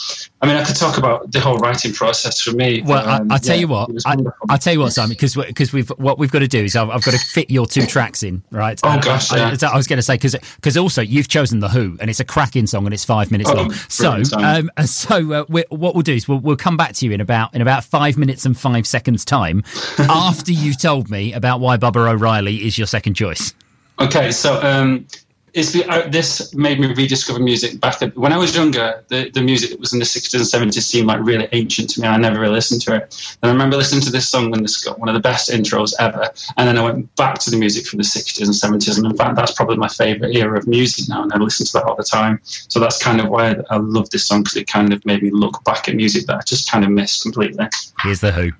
I 0.41 0.47
mean, 0.47 0.55
I 0.55 0.63
could 0.63 0.75
talk 0.75 0.97
about 0.97 1.31
the 1.31 1.39
whole 1.39 1.57
writing 1.57 1.93
process 1.93 2.41
for 2.41 2.51
me. 2.51 2.81
Well, 2.81 3.03
but, 3.03 3.07
I, 3.07 3.15
um, 3.17 3.31
I'll 3.31 3.39
tell 3.39 3.55
yeah, 3.55 3.61
you 3.61 3.67
what. 3.67 3.89
I, 4.05 4.15
I'll 4.49 4.57
tell 4.57 4.73
you 4.73 4.79
what, 4.79 4.93
Simon, 4.93 5.09
because 5.09 5.35
because 5.35 5.71
we've 5.71 5.89
what 5.89 6.17
we've 6.17 6.31
got 6.31 6.39
to 6.39 6.47
do 6.47 6.63
is 6.63 6.75
I've, 6.75 6.89
I've 6.89 7.03
got 7.03 7.11
to 7.11 7.19
fit 7.19 7.51
your 7.51 7.67
two 7.67 7.85
tracks 7.85 8.23
in, 8.23 8.43
right? 8.49 8.79
Oh, 8.83 8.89
And 8.89 9.01
gosh, 9.03 9.31
I, 9.31 9.37
yeah. 9.37 9.57
I, 9.61 9.73
I 9.73 9.77
was 9.77 9.85
going 9.87 9.97
to 9.97 10.03
say 10.03 10.15
because 10.15 10.35
because 10.55 10.75
also 10.75 11.01
you've 11.01 11.27
chosen 11.27 11.59
the 11.59 11.69
Who, 11.69 11.97
and 12.01 12.09
it's 12.09 12.19
a 12.19 12.25
cracking 12.25 12.65
song, 12.65 12.85
and 12.85 12.93
it's 12.93 13.05
five 13.05 13.29
minutes 13.31 13.49
Oh, 13.49 13.53
long. 13.55 13.73
So 13.73 14.21
um, 14.37 14.71
and 14.77 14.89
so 15.03 15.33
uh, 15.33 15.45
we 15.49 15.63
what 15.69 15.93
we'll 15.95 16.01
do 16.01 16.13
is 16.13 16.27
we'll, 16.27 16.39
we'll 16.39 16.55
come 16.63 16.77
back 16.77 16.93
to 16.93 17.05
you 17.05 17.11
in 17.11 17.19
about 17.19 17.53
in 17.53 17.61
about 17.61 17.83
five 17.83 18.17
minutes 18.17 18.45
and 18.45 18.57
five 18.57 18.87
seconds 18.87 19.25
time 19.25 19.63
after 19.99 20.53
you've 20.53 20.81
told 20.81 21.09
me 21.09 21.33
about 21.33 21.59
why 21.59 21.75
Baba 21.75 21.99
O'Riley 21.99 22.65
is 22.65 22.77
your 22.77 22.87
second 22.87 23.15
choice. 23.15 23.53
Okay, 23.99 24.31
so 24.31 24.61
um, 24.63 25.05
it's 25.53 25.71
the, 25.71 25.85
uh, 25.87 26.07
this 26.09 26.53
made 26.55 26.79
me 26.79 26.87
rediscover 26.93 27.39
music 27.39 27.79
back 27.79 28.01
at, 28.01 28.15
when 28.17 28.33
I 28.33 28.37
was 28.37 28.55
younger. 28.55 29.03
The, 29.07 29.29
the 29.29 29.41
music 29.41 29.69
that 29.69 29.79
was 29.79 29.93
in 29.93 29.99
the 29.99 30.05
60s 30.05 30.33
and 30.33 30.71
70s 30.71 30.81
seemed 30.81 31.07
like 31.07 31.19
really 31.21 31.47
ancient 31.51 31.91
to 31.91 32.01
me. 32.01 32.07
I 32.07 32.17
never 32.17 32.39
really 32.39 32.53
listened 32.53 32.81
to 32.81 32.95
it. 32.95 33.37
And 33.41 33.49
I 33.49 33.53
remember 33.53 33.77
listening 33.77 34.01
to 34.01 34.11
this 34.11 34.29
song 34.29 34.53
and 34.53 34.63
this 34.63 34.83
got 34.83 34.99
one 34.99 35.09
of 35.09 35.13
the 35.13 35.21
best 35.21 35.51
intros 35.51 35.93
ever. 35.99 36.29
And 36.57 36.67
then 36.67 36.77
I 36.77 36.83
went 36.83 37.15
back 37.15 37.39
to 37.39 37.51
the 37.51 37.57
music 37.57 37.85
from 37.85 37.97
the 37.97 38.03
60s 38.03 38.41
and 38.41 38.49
70s. 38.49 38.97
And 38.97 39.05
in 39.05 39.15
fact, 39.15 39.35
that's 39.35 39.53
probably 39.53 39.77
my 39.77 39.89
favorite 39.89 40.35
era 40.35 40.57
of 40.57 40.67
music 40.67 41.07
now. 41.07 41.23
And 41.23 41.31
I 41.31 41.37
listen 41.37 41.65
to 41.67 41.73
that 41.73 41.83
all 41.83 41.95
the 41.95 42.03
time. 42.03 42.39
So 42.43 42.79
that's 42.79 43.01
kind 43.01 43.21
of 43.21 43.29
why 43.29 43.55
I 43.69 43.77
love 43.77 44.09
this 44.09 44.27
song 44.27 44.43
because 44.43 44.57
it 44.57 44.67
kind 44.67 44.91
of 44.91 45.05
made 45.05 45.21
me 45.21 45.29
look 45.31 45.63
back 45.63 45.87
at 45.87 45.95
music 45.95 46.25
that 46.27 46.37
I 46.37 46.41
just 46.41 46.69
kind 46.71 46.83
of 46.83 46.91
missed 46.91 47.21
completely. 47.21 47.67
Here's 48.01 48.21
the 48.21 48.31
Who. 48.31 48.51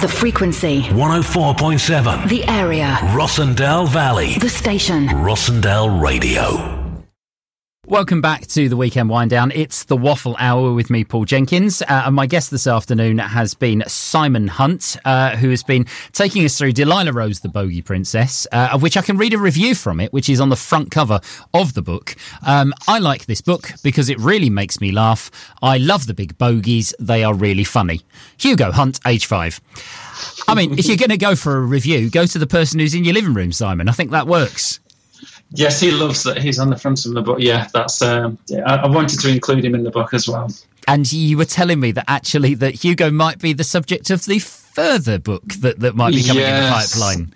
The 0.00 0.08
frequency, 0.08 0.80
104.7 0.84 2.26
the 2.26 2.42
area, 2.48 2.96
Rossendale 3.12 3.86
Valley. 3.86 4.38
the 4.38 4.48
station. 4.48 5.08
Rossendale 5.08 6.00
Radio. 6.00 6.79
Welcome 7.90 8.20
back 8.20 8.46
to 8.46 8.68
the 8.68 8.76
weekend 8.76 9.10
wind 9.10 9.30
down. 9.30 9.50
It's 9.50 9.82
the 9.82 9.96
Waffle 9.96 10.36
Hour 10.38 10.72
with 10.72 10.90
me, 10.90 11.02
Paul 11.02 11.24
Jenkins. 11.24 11.82
Uh, 11.82 12.04
and 12.06 12.14
my 12.14 12.24
guest 12.24 12.52
this 12.52 12.68
afternoon 12.68 13.18
has 13.18 13.52
been 13.54 13.82
Simon 13.88 14.46
Hunt, 14.46 14.96
uh, 15.04 15.34
who 15.36 15.50
has 15.50 15.64
been 15.64 15.86
taking 16.12 16.44
us 16.44 16.56
through 16.56 16.70
Delilah 16.74 17.12
Rose, 17.12 17.40
the 17.40 17.48
Bogey 17.48 17.82
Princess, 17.82 18.46
uh, 18.52 18.68
of 18.72 18.80
which 18.80 18.96
I 18.96 19.02
can 19.02 19.16
read 19.16 19.34
a 19.34 19.38
review 19.38 19.74
from 19.74 19.98
it, 19.98 20.12
which 20.12 20.28
is 20.28 20.40
on 20.40 20.50
the 20.50 20.56
front 20.56 20.92
cover 20.92 21.18
of 21.52 21.74
the 21.74 21.82
book. 21.82 22.14
Um, 22.46 22.72
I 22.86 23.00
like 23.00 23.26
this 23.26 23.40
book 23.40 23.72
because 23.82 24.08
it 24.08 24.20
really 24.20 24.50
makes 24.50 24.80
me 24.80 24.92
laugh. 24.92 25.28
I 25.60 25.78
love 25.78 26.06
the 26.06 26.14
big 26.14 26.38
bogies. 26.38 26.94
They 27.00 27.24
are 27.24 27.34
really 27.34 27.64
funny. 27.64 28.02
Hugo 28.38 28.70
Hunt, 28.70 29.00
age 29.04 29.26
five. 29.26 29.60
I 30.46 30.54
mean, 30.54 30.78
if 30.78 30.86
you're 30.86 30.96
going 30.96 31.10
to 31.10 31.16
go 31.16 31.34
for 31.34 31.56
a 31.56 31.60
review, 31.60 32.08
go 32.08 32.24
to 32.24 32.38
the 32.38 32.46
person 32.46 32.78
who's 32.78 32.94
in 32.94 33.02
your 33.02 33.14
living 33.14 33.34
room, 33.34 33.50
Simon. 33.50 33.88
I 33.88 33.92
think 33.92 34.12
that 34.12 34.28
works. 34.28 34.78
Yes, 35.52 35.80
he 35.80 35.90
loves 35.90 36.22
that. 36.22 36.38
He's 36.38 36.58
on 36.58 36.70
the 36.70 36.76
front 36.76 37.04
of 37.06 37.14
the 37.14 37.22
book. 37.22 37.38
Yeah, 37.40 37.68
that's. 37.72 38.02
Um, 38.02 38.38
yeah, 38.46 38.62
I, 38.66 38.76
I 38.76 38.86
wanted 38.86 39.18
to 39.20 39.28
include 39.28 39.64
him 39.64 39.74
in 39.74 39.82
the 39.82 39.90
book 39.90 40.14
as 40.14 40.28
well. 40.28 40.48
And 40.86 41.12
you 41.12 41.36
were 41.36 41.44
telling 41.44 41.80
me 41.80 41.92
that 41.92 42.04
actually 42.08 42.54
that 42.54 42.74
Hugo 42.74 43.10
might 43.10 43.38
be 43.38 43.52
the 43.52 43.64
subject 43.64 44.10
of 44.10 44.24
the 44.24 44.38
further 44.38 45.18
book 45.18 45.44
that, 45.60 45.80
that 45.80 45.94
might 45.94 46.14
be 46.14 46.22
coming 46.22 46.44
in 46.44 46.54
the 46.54 46.70
pipeline. 46.70 47.34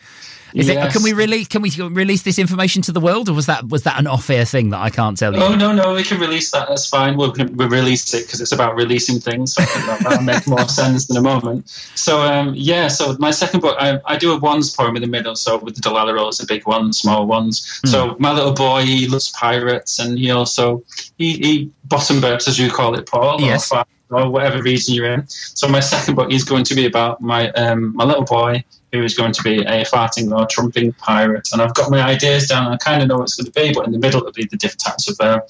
Is 0.54 0.68
it? 0.68 0.92
Can 0.92 1.02
we 1.02 1.12
release? 1.12 1.48
Can 1.48 1.62
we 1.62 1.70
release 1.70 2.22
this 2.22 2.38
information 2.38 2.80
to 2.82 2.92
the 2.92 3.00
world, 3.00 3.28
or 3.28 3.32
was 3.32 3.46
that 3.46 3.68
was 3.68 3.82
that 3.82 3.98
an 3.98 4.06
off-air 4.06 4.44
thing 4.44 4.70
that 4.70 4.80
I 4.80 4.88
can't 4.88 5.18
tell 5.18 5.34
you? 5.34 5.42
Oh 5.42 5.54
no, 5.54 5.72
no, 5.72 5.94
we 5.94 6.04
can 6.04 6.20
release 6.20 6.52
that. 6.52 6.68
That's 6.68 6.88
fine. 6.88 7.16
We'll, 7.16 7.34
we'll 7.54 7.68
release 7.68 8.14
it 8.14 8.26
because 8.26 8.40
it's 8.40 8.52
about 8.52 8.76
releasing 8.76 9.18
things. 9.18 9.54
So 9.54 9.62
that, 9.62 10.00
that'll 10.04 10.22
make 10.22 10.46
more 10.46 10.68
sense 10.68 11.10
in 11.10 11.16
a 11.16 11.20
moment. 11.20 11.68
So 11.96 12.20
um, 12.22 12.54
yeah, 12.56 12.86
so 12.86 13.16
my 13.18 13.32
second 13.32 13.60
book, 13.60 13.76
I, 13.80 13.98
I 14.06 14.16
do 14.16 14.32
a 14.32 14.38
ones 14.38 14.70
poem 14.70 14.94
in 14.94 15.02
the 15.02 15.08
middle. 15.08 15.34
So 15.34 15.58
with 15.58 15.74
the 15.74 15.80
Delilah 15.80 16.14
Rose, 16.14 16.38
the 16.38 16.46
big 16.46 16.66
one, 16.66 16.92
small 16.92 17.26
ones. 17.26 17.80
So 17.84 18.16
my 18.20 18.32
little 18.32 18.52
boy, 18.52 18.82
he 18.82 19.08
loves 19.08 19.30
pirates, 19.32 19.98
and 19.98 20.18
he 20.18 20.30
also 20.30 20.84
he, 21.18 21.32
he 21.38 21.70
bottom 21.84 22.18
burps 22.20 22.46
as 22.46 22.58
you 22.58 22.70
call 22.70 22.94
it, 22.94 23.06
Paul. 23.06 23.42
or 23.42 23.46
Yes. 23.46 23.72
Or 24.10 24.30
whatever 24.30 24.62
region 24.62 24.94
you're 24.94 25.10
in. 25.10 25.26
So 25.26 25.66
my 25.66 25.80
second 25.80 26.14
book 26.14 26.30
is 26.30 26.44
going 26.44 26.62
to 26.64 26.74
be 26.74 26.86
about 26.86 27.20
my 27.20 27.50
um, 27.52 27.96
my 27.96 28.04
little 28.04 28.22
boy 28.22 28.62
who 28.94 29.02
is 29.02 29.14
going 29.14 29.32
to 29.32 29.42
be 29.42 29.58
a 29.62 29.84
farting 29.84 30.36
or 30.36 30.46
trumping 30.46 30.92
pirate. 30.92 31.48
And 31.52 31.60
I've 31.60 31.74
got 31.74 31.90
my 31.90 32.00
ideas 32.00 32.46
down. 32.48 32.72
I 32.72 32.76
kind 32.76 33.02
of 33.02 33.08
know 33.08 33.16
what 33.16 33.24
it's 33.24 33.34
going 33.34 33.46
to 33.46 33.52
be, 33.52 33.72
but 33.74 33.86
in 33.86 33.92
the 33.92 33.98
middle 33.98 34.20
it'll 34.20 34.32
be 34.32 34.46
the 34.46 34.56
different 34.56 34.80
types 34.80 35.10
of 35.10 35.16
uh, 35.20 35.40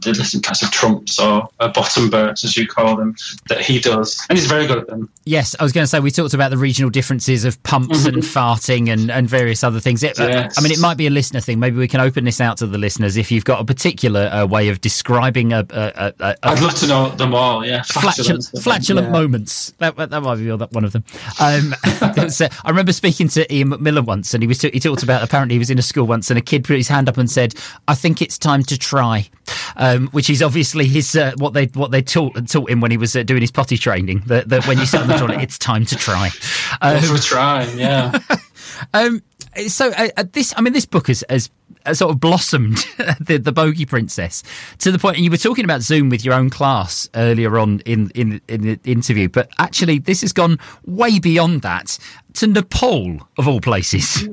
the 0.00 0.12
different 0.12 0.44
types 0.44 0.62
of 0.62 0.70
trumps 0.70 1.18
or 1.18 1.48
uh, 1.60 1.68
bottom 1.68 2.10
burps, 2.10 2.44
as 2.44 2.56
you 2.56 2.66
call 2.66 2.96
them, 2.96 3.14
that 3.48 3.60
he 3.62 3.80
does, 3.80 4.24
and 4.28 4.38
he's 4.38 4.46
very 4.46 4.66
good 4.66 4.78
at 4.78 4.86
them. 4.86 5.10
Yes, 5.24 5.56
I 5.58 5.62
was 5.62 5.72
going 5.72 5.82
to 5.84 5.88
say 5.88 5.98
we 6.00 6.10
talked 6.10 6.34
about 6.34 6.50
the 6.50 6.58
regional 6.58 6.90
differences 6.90 7.44
of 7.44 7.60
pumps 7.62 8.04
and 8.06 8.18
farting 8.18 8.90
and, 8.92 9.10
and 9.10 9.28
various 9.28 9.64
other 9.64 9.80
things. 9.80 10.02
It, 10.02 10.18
uh, 10.20 10.26
Yes. 10.26 10.58
I 10.58 10.60
mean, 10.62 10.72
it 10.72 10.78
might 10.80 10.96
be 10.98 11.06
a 11.06 11.10
listener 11.10 11.40
thing. 11.40 11.58
Maybe 11.58 11.76
we 11.78 11.88
can 11.88 12.00
open 12.00 12.24
this 12.24 12.40
out 12.40 12.58
to 12.58 12.66
the 12.66 12.76
listeners 12.78 13.16
if 13.16 13.30
you've 13.32 13.44
got 13.44 13.60
a 13.60 13.64
particular 13.64 14.28
uh, 14.32 14.44
way 14.46 14.68
of 14.68 14.80
describing 14.80 15.52
a, 15.52 15.64
a, 15.70 15.74
a, 15.74 16.14
a, 16.20 16.36
I'd 16.42 16.60
love 16.60 16.74
to 16.76 16.86
know 16.86 17.08
them 17.10 17.34
all. 17.34 17.64
Yeah, 17.64 17.82
flatulent, 17.82 18.44
Flatulence. 18.44 18.62
flatulent 18.64 19.06
Yeah. 19.06 19.12
moments. 19.12 19.72
That, 19.78 19.96
that 19.96 20.20
might 20.20 20.36
be 20.36 20.50
one 20.50 20.84
of 20.84 20.92
them. 20.92 21.04
Um, 21.40 21.74
was, 22.16 22.40
uh, 22.40 22.48
I 22.64 22.70
remember 22.70 22.92
speaking 22.92 23.28
to 23.30 23.52
Ian 23.54 23.70
McMillan 23.70 24.04
once, 24.04 24.34
and 24.34 24.42
he 24.42 24.46
was 24.46 24.60
he 24.60 24.78
talked 24.80 25.02
about 25.02 25.22
apparently 25.22 25.54
he 25.54 25.58
was 25.58 25.70
in 25.70 25.78
a 25.78 25.82
school 25.82 26.06
once, 26.06 26.30
and 26.30 26.38
a 26.38 26.42
kid 26.42 26.64
put 26.64 26.76
his 26.76 26.88
hand 26.88 27.08
up 27.08 27.16
and 27.16 27.30
said, 27.30 27.54
"I 27.88 27.94
think 27.94 28.20
it's 28.20 28.36
time 28.38 28.62
to 28.64 28.76
try," 28.78 29.28
um, 29.76 29.95
which 30.06 30.30
is 30.30 30.42
obviously 30.42 30.86
his 30.86 31.16
uh, 31.16 31.32
what 31.38 31.52
they 31.52 31.66
what 31.66 31.90
they 31.90 32.02
taught 32.02 32.48
taught 32.48 32.70
him 32.70 32.80
when 32.80 32.90
he 32.90 32.96
was 32.96 33.16
uh, 33.16 33.22
doing 33.22 33.40
his 33.40 33.50
potty 33.50 33.76
training. 33.76 34.22
That, 34.26 34.48
that 34.48 34.66
when 34.66 34.78
you 34.78 34.86
sit 34.86 35.00
on 35.00 35.08
the 35.08 35.16
toilet, 35.16 35.42
it's 35.42 35.58
time 35.58 35.84
to 35.86 35.96
try. 35.96 36.30
Um, 36.82 37.00
we're 37.10 37.18
trying. 37.18 37.78
Yeah. 37.78 38.18
um, 38.94 39.22
so 39.68 39.90
uh, 39.90 40.08
uh, 40.16 40.24
this, 40.32 40.52
I 40.56 40.60
mean, 40.60 40.72
this 40.72 40.86
book 40.86 41.08
has, 41.08 41.24
has, 41.30 41.50
has 41.84 41.98
sort 41.98 42.12
of 42.12 42.20
blossomed 42.20 42.76
the, 43.20 43.38
the 43.38 43.52
Bogey 43.52 43.86
Princess 43.86 44.42
to 44.78 44.92
the 44.92 44.98
point. 44.98 45.16
And 45.16 45.24
you 45.24 45.30
were 45.30 45.36
talking 45.36 45.64
about 45.64 45.82
Zoom 45.82 46.08
with 46.08 46.24
your 46.24 46.34
own 46.34 46.50
class 46.50 47.08
earlier 47.14 47.58
on 47.58 47.80
in 47.80 48.10
in, 48.10 48.40
in 48.48 48.62
the 48.62 48.80
interview, 48.84 49.28
but 49.28 49.50
actually, 49.58 49.98
this 49.98 50.20
has 50.20 50.32
gone 50.32 50.58
way 50.84 51.18
beyond 51.18 51.62
that 51.62 51.98
to 52.34 52.46
Nepal 52.46 53.28
of 53.38 53.48
all 53.48 53.60
places. 53.60 54.28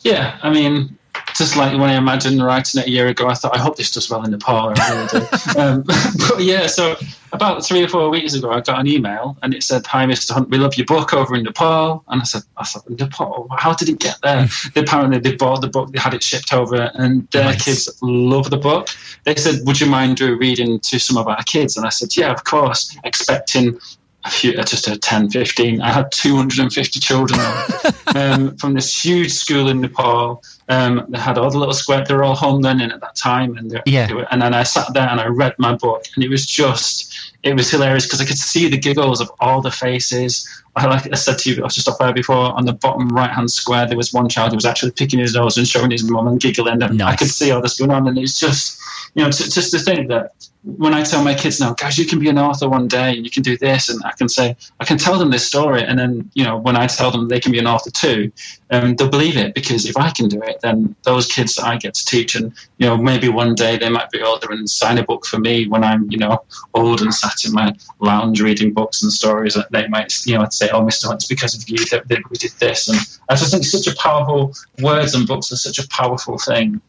Yeah, 0.00 0.38
I 0.42 0.50
mean, 0.50 0.98
just 1.34 1.56
like 1.56 1.72
when 1.72 1.90
I 1.90 1.96
imagined 1.96 2.42
writing 2.42 2.80
it 2.80 2.86
a 2.86 2.90
year 2.90 3.08
ago, 3.08 3.28
I 3.28 3.34
thought, 3.34 3.54
I 3.54 3.58
hope 3.58 3.76
this 3.76 3.90
does 3.90 4.08
well 4.08 4.24
in 4.24 4.30
Nepal. 4.30 4.72
I 4.74 4.90
really 4.90 5.08
do. 5.08 5.58
um, 5.60 5.82
but 6.28 6.42
yeah, 6.42 6.66
so 6.66 6.96
about 7.32 7.64
three 7.64 7.82
or 7.82 7.88
four 7.88 8.08
weeks 8.08 8.34
ago, 8.34 8.50
I 8.52 8.60
got 8.60 8.78
an 8.78 8.86
email 8.86 9.36
and 9.42 9.52
it 9.52 9.62
said, 9.62 9.84
Hi, 9.86 10.06
Mr. 10.06 10.32
Hunt, 10.32 10.48
we 10.48 10.58
love 10.58 10.76
your 10.76 10.86
book 10.86 11.12
over 11.12 11.34
in 11.34 11.42
Nepal. 11.42 12.04
And 12.08 12.20
I 12.20 12.24
said, 12.24 12.42
I 12.56 12.64
thought, 12.64 12.88
Nepal? 12.88 13.48
How 13.58 13.74
did 13.74 13.88
it 13.88 13.98
get 13.98 14.18
there? 14.22 14.48
they, 14.74 14.82
apparently, 14.82 15.18
they 15.18 15.34
bought 15.34 15.60
the 15.60 15.68
book, 15.68 15.90
they 15.92 15.98
had 15.98 16.14
it 16.14 16.22
shipped 16.22 16.52
over, 16.52 16.90
and 16.94 17.28
their 17.32 17.44
Nice. 17.44 17.64
kids 17.64 17.98
love 18.02 18.50
the 18.50 18.56
book. 18.56 18.88
They 19.24 19.34
said, 19.34 19.66
Would 19.66 19.80
you 19.80 19.86
mind 19.86 20.16
doing 20.16 20.38
reading 20.38 20.78
to 20.80 20.98
some 21.00 21.16
of 21.16 21.26
our 21.26 21.42
kids? 21.42 21.76
And 21.76 21.84
I 21.84 21.90
said, 21.90 22.16
Yeah, 22.16 22.30
of 22.32 22.44
course, 22.44 22.96
expecting 23.02 23.78
a 24.24 24.30
few, 24.30 24.52
uh, 24.58 24.64
just 24.64 24.88
a 24.88 24.96
10, 24.98 25.30
15. 25.30 25.80
I 25.82 25.92
had 25.92 26.10
250 26.12 26.98
children 27.00 27.38
um, 28.14 28.56
from 28.56 28.72
this 28.74 29.04
huge 29.04 29.30
school 29.32 29.68
in 29.68 29.80
Nepal. 29.80 30.42
Um, 30.70 31.04
they 31.10 31.18
had 31.18 31.36
all 31.36 31.50
the 31.50 31.58
little 31.58 31.74
square, 31.74 32.04
they 32.08 32.14
were 32.14 32.24
all 32.24 32.34
home 32.34 32.62
learning 32.62 32.90
at 32.90 33.00
that 33.02 33.16
time. 33.16 33.56
And, 33.58 33.80
Yeah. 33.84 34.10
were- 34.12 34.26
and 34.30 34.40
then 34.40 34.54
I 34.54 34.62
sat 34.62 34.92
there 34.94 35.06
and 35.08 35.20
I 35.20 35.26
read 35.26 35.54
my 35.58 35.74
book, 35.74 36.04
and 36.14 36.24
it 36.24 36.28
was 36.30 36.46
just, 36.46 37.32
it 37.42 37.54
was 37.54 37.70
hilarious 37.70 38.06
because 38.06 38.20
I 38.20 38.24
could 38.24 38.38
see 38.38 38.68
the 38.68 38.78
giggles 38.78 39.20
of 39.20 39.30
all 39.40 39.60
the 39.60 39.70
faces. 39.70 40.48
I, 40.76 40.86
like 40.86 41.06
I 41.12 41.16
said 41.16 41.38
to 41.40 41.50
you, 41.54 41.60
I 41.60 41.64
was 41.66 41.74
just 41.74 41.88
up 41.88 41.98
there 41.98 42.14
before, 42.14 42.56
on 42.56 42.64
the 42.64 42.72
bottom 42.72 43.08
right 43.10 43.30
hand 43.30 43.50
square, 43.50 43.86
there 43.86 43.96
was 43.98 44.12
one 44.14 44.28
child 44.28 44.50
who 44.52 44.56
was 44.56 44.64
actually 44.64 44.92
picking 44.92 45.18
his 45.18 45.34
nose 45.34 45.58
and 45.58 45.68
showing 45.68 45.90
his 45.90 46.08
mum 46.10 46.26
and 46.28 46.40
giggling. 46.40 46.82
And 46.82 47.02
I 47.02 47.14
could 47.14 47.28
see 47.28 47.50
all 47.50 47.60
this 47.60 47.78
going 47.78 47.90
on. 47.90 48.08
And 48.08 48.16
it's 48.18 48.40
just, 48.40 48.80
you 49.14 49.22
know, 49.22 49.30
t- 49.30 49.48
just 49.50 49.70
to 49.72 49.78
think 49.78 50.08
that 50.08 50.48
when 50.64 50.94
I 50.94 51.02
tell 51.02 51.22
my 51.22 51.34
kids 51.34 51.60
now, 51.60 51.74
guys, 51.74 51.98
you 51.98 52.06
can 52.06 52.18
be 52.18 52.30
an 52.30 52.38
author 52.38 52.68
one 52.70 52.88
day 52.88 53.14
and 53.14 53.24
you 53.24 53.30
can 53.30 53.42
do 53.42 53.56
this, 53.58 53.90
and 53.90 54.02
I 54.02 54.12
can 54.12 54.30
say, 54.30 54.56
I 54.80 54.84
can 54.86 54.96
tell 54.96 55.18
them 55.18 55.30
this 55.30 55.46
story, 55.46 55.82
and 55.82 55.98
then 55.98 56.30
you 56.34 56.42
know 56.42 56.56
when 56.56 56.74
I 56.74 56.86
tell 56.86 57.10
them 57.10 57.28
they 57.28 57.38
can 57.38 57.52
be 57.52 57.58
an 57.58 57.66
author 57.66 57.90
too, 57.90 58.32
um, 58.70 58.96
they'll 58.96 59.10
believe 59.10 59.36
it 59.36 59.54
because 59.54 59.86
if 59.86 59.96
I 59.98 60.10
can 60.10 60.26
do 60.26 60.40
it, 60.42 60.60
then 60.62 60.96
those 61.02 61.26
kids 61.26 61.56
that 61.56 61.66
I 61.66 61.76
get 61.76 61.92
to 61.94 62.04
teach, 62.06 62.34
and 62.34 62.50
you 62.78 62.86
know 62.86 62.96
maybe 62.96 63.28
one 63.28 63.54
day 63.54 63.76
they 63.76 63.90
might 63.90 64.10
be 64.10 64.22
older 64.22 64.52
and 64.52 64.68
sign 64.68 64.96
a 64.96 65.04
book 65.04 65.26
for 65.26 65.38
me 65.38 65.68
when 65.68 65.84
I'm 65.84 66.10
you 66.10 66.16
know 66.18 66.42
old 66.72 67.02
and 67.02 67.12
sat 67.12 67.44
in 67.44 67.52
my 67.52 67.74
lounge 68.00 68.40
reading 68.40 68.72
books 68.72 69.02
and 69.02 69.12
stories, 69.12 69.54
that 69.54 69.70
they 69.70 69.86
might 69.88 70.14
you 70.26 70.34
know 70.34 70.42
I'd 70.42 70.54
say, 70.54 70.70
oh, 70.70 70.80
Mr. 70.80 71.08
Hunt, 71.08 71.16
it's 71.16 71.26
because 71.26 71.54
of 71.54 71.68
you 71.68 71.84
that, 71.90 72.08
that 72.08 72.20
we 72.30 72.38
did 72.38 72.52
this, 72.52 72.88
and 72.88 72.98
I 73.28 73.34
just 73.34 73.52
think 73.52 73.64
such 73.64 73.86
a 73.86 73.96
powerful 73.96 74.54
words 74.80 75.14
and 75.14 75.26
books 75.26 75.52
are 75.52 75.56
such 75.56 75.78
a 75.78 75.86
powerful 75.88 76.38
thing. 76.38 76.80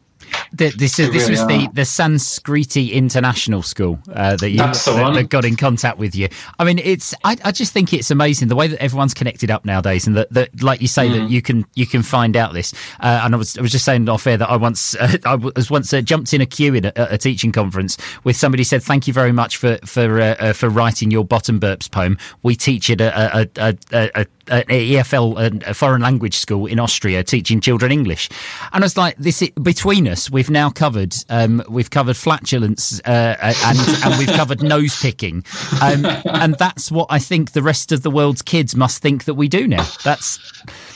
Th- 0.56 0.74
This 0.74 0.98
is 0.98 1.10
this 1.10 1.28
really 1.28 1.30
was 1.32 1.46
the 1.46 1.66
are. 1.66 1.72
the 1.74 1.82
Sanskriti 1.82 2.92
International 2.92 3.62
School 3.62 3.98
uh, 4.12 4.36
that 4.36 4.50
you 4.50 4.58
that, 4.58 4.74
that 5.14 5.28
got 5.28 5.44
in 5.44 5.56
contact 5.56 5.98
with 5.98 6.14
you. 6.14 6.28
I 6.58 6.64
mean, 6.64 6.78
it's 6.78 7.14
I, 7.24 7.36
I 7.44 7.52
just 7.52 7.72
think 7.72 7.92
it's 7.92 8.10
amazing 8.10 8.48
the 8.48 8.56
way 8.56 8.66
that 8.68 8.80
everyone's 8.82 9.14
connected 9.14 9.50
up 9.50 9.64
nowadays, 9.64 10.06
and 10.06 10.16
that, 10.16 10.32
that 10.32 10.62
like 10.62 10.80
you 10.80 10.88
say 10.88 11.06
Mm. 11.08 11.12
that 11.20 11.30
you 11.30 11.42
can 11.42 11.64
you 11.74 11.86
can 11.86 12.02
find 12.02 12.36
out 12.36 12.52
this. 12.54 12.72
Uh, 13.00 13.20
and 13.24 13.34
I 13.34 13.38
was 13.38 13.56
I 13.58 13.60
was 13.62 13.70
just 13.72 13.84
saying 13.84 14.08
off 14.08 14.26
air 14.26 14.36
that 14.38 14.48
I 14.50 14.56
once 14.56 14.94
uh, 14.96 15.16
I 15.24 15.34
was 15.36 15.70
once 15.70 15.92
uh, 15.92 16.00
jumped 16.00 16.32
in 16.32 16.40
a 16.40 16.46
queue 16.46 16.74
in 16.74 16.86
a, 16.86 16.92
a 16.96 17.18
teaching 17.18 17.52
conference 17.52 17.96
with 18.24 18.36
somebody 18.36 18.64
said 18.64 18.82
thank 18.82 19.06
you 19.06 19.12
very 19.12 19.32
much 19.32 19.56
for 19.58 19.78
for 19.84 20.20
uh, 20.20 20.34
uh, 20.38 20.52
for 20.52 20.68
writing 20.68 21.10
your 21.10 21.24
bottom 21.24 21.60
burps 21.60 21.90
poem. 21.90 22.16
We 22.42 22.56
teach 22.56 22.90
it 22.90 23.00
a, 23.00 23.48
a, 23.60 23.76
a 24.14 24.26
an 24.48 24.62
EFL, 24.64 25.64
a, 25.64 25.70
a 25.70 25.74
foreign 25.74 26.02
language 26.02 26.36
school 26.36 26.66
in 26.66 26.78
Austria, 26.78 27.22
teaching 27.24 27.60
children 27.60 27.92
English. 27.92 28.28
And 28.72 28.82
I 28.82 28.86
was 28.86 28.96
like, 28.96 29.16
this 29.16 29.48
between 29.62 30.08
us, 30.08 30.30
we've 30.30 30.50
now 30.50 30.70
covered, 30.70 31.14
um, 31.28 31.62
we've 31.68 31.90
covered 31.90 32.16
flatulence, 32.16 33.00
uh, 33.00 33.36
and 33.40 33.78
and 34.04 34.18
we've 34.18 34.36
covered 34.36 34.62
nose 34.74 35.00
picking, 35.00 35.44
um, 35.82 36.04
and 36.24 36.54
that's 36.56 36.90
what 36.90 37.06
I 37.10 37.18
think 37.18 37.52
the 37.52 37.62
rest 37.62 37.92
of 37.92 38.02
the 38.02 38.10
world's 38.10 38.42
kids 38.42 38.76
must 38.76 39.02
think 39.02 39.24
that 39.24 39.34
we 39.34 39.48
do 39.48 39.66
now. 39.66 39.86
That's 40.04 40.38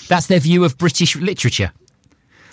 that's 0.09 0.27
their 0.27 0.41
view 0.41 0.65
of 0.65 0.77
British 0.79 1.17
literature. 1.17 1.73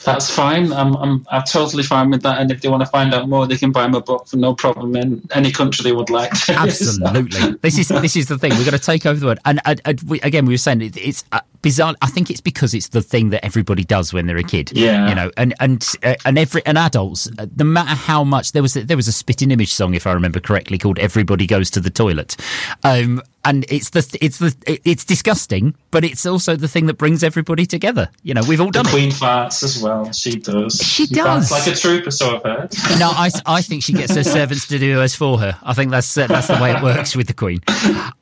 That's 0.04 0.30
fine. 0.30 0.72
I'm, 0.74 0.96
I'm, 0.96 1.26
I'm 1.30 1.44
totally 1.44 1.84
fine 1.84 2.10
with 2.10 2.22
that. 2.24 2.40
And 2.40 2.52
if 2.52 2.62
they 2.62 2.70
want 2.70 2.82
to 2.82 2.90
find 2.90 3.14
out 3.14 3.28
more, 3.28 3.48
they 3.48 3.58
can 3.58 3.72
buy 3.72 3.88
my 3.88 4.00
book 4.00 4.28
for 4.28 4.38
no 4.38 4.54
problem 4.54 4.96
in 4.96 5.28
any 5.34 5.52
country 5.52 5.84
they 5.84 5.92
would 5.92 6.10
like. 6.10 6.32
to. 6.46 6.54
Absolutely. 6.54 7.56
this 7.62 7.78
is 7.78 7.88
this 7.88 8.16
is 8.16 8.28
the 8.28 8.38
thing. 8.38 8.52
We've 8.52 8.66
got 8.66 8.72
to 8.72 8.80
take 8.80 9.06
over 9.06 9.20
the 9.20 9.26
world. 9.26 9.40
And 9.46 9.62
we, 10.08 10.20
again, 10.22 10.46
we 10.46 10.54
were 10.54 10.58
saying 10.58 10.82
it, 10.82 10.98
it's 10.98 11.24
uh, 11.32 11.42
bizarre. 11.62 11.96
I 12.02 12.08
think 12.08 12.30
it's 12.30 12.42
because 12.42 12.74
it's 12.74 12.90
the 12.90 13.02
thing 13.02 13.30
that 13.32 13.44
everybody 13.44 13.84
does 13.84 14.14
when 14.14 14.28
they're 14.28 14.38
a 14.38 14.44
kid. 14.44 14.72
Yeah. 14.74 15.10
You 15.10 15.16
know, 15.16 15.32
and 15.38 15.54
and 15.60 15.86
uh, 16.04 16.16
and 16.26 16.38
every 16.38 16.66
and 16.66 16.78
adults, 16.78 17.30
uh, 17.38 17.48
no 17.58 17.66
matter 17.66 17.96
how 17.96 18.24
much 18.24 18.52
there 18.52 18.62
was 18.62 18.76
a, 18.76 18.84
there 18.84 18.98
was 18.98 19.08
a 19.08 19.12
spitting 19.12 19.52
image 19.52 19.74
song, 19.74 19.94
if 19.94 20.08
I 20.08 20.14
remember 20.14 20.40
correctly, 20.40 20.78
called 20.78 21.00
"Everybody 21.00 21.48
Goes 21.48 21.70
to 21.72 21.80
the 21.80 21.90
Toilet." 21.90 22.36
Um, 22.84 23.22
and 23.48 23.66
it's 23.70 23.92
the 23.92 24.18
it's 24.20 24.40
the 24.40 24.54
it's 24.84 25.06
disgusting, 25.06 25.74
but 25.92 26.04
it's 26.04 26.26
also 26.26 26.58
the 26.58 26.68
thing 26.68 26.86
that 26.88 26.98
brings 26.98 27.24
everybody 27.24 27.66
together. 27.66 28.10
You 28.24 28.34
know, 28.34 28.42
we've 28.48 28.60
all 28.60 28.68
The 28.68 28.84
done 28.84 28.88
it. 28.88 28.92
Queen 28.92 29.10
farts 29.10 29.64
as 29.64 29.82
well. 29.82 30.12
She 30.12 30.36
does. 30.36 30.76
She 30.76 31.08
farts 31.08 31.50
does. 31.50 31.52
like 31.52 31.68
a 31.68 31.76
trooper, 31.76 32.12
so 32.12 32.36
I've 32.36 32.44
heard. 32.44 32.76
No, 32.98 33.10
I, 33.12 33.30
I 33.46 33.62
think 33.62 33.84
she 33.84 33.94
gets 33.94 34.16
her 34.16 34.24
servants 34.38 34.68
to 34.68 34.80
do 34.80 34.96
hers 34.96 35.16
for 35.16 35.40
her. 35.40 35.58
I 35.62 35.74
think 35.74 35.92
that's 35.92 36.18
uh, 36.18 36.28
that's 36.28 36.48
the 36.48 36.56
way 36.56 36.74
it 36.74 36.82
works 36.82 37.16
with 37.16 37.28
the 37.28 37.34
Queen. 37.34 37.62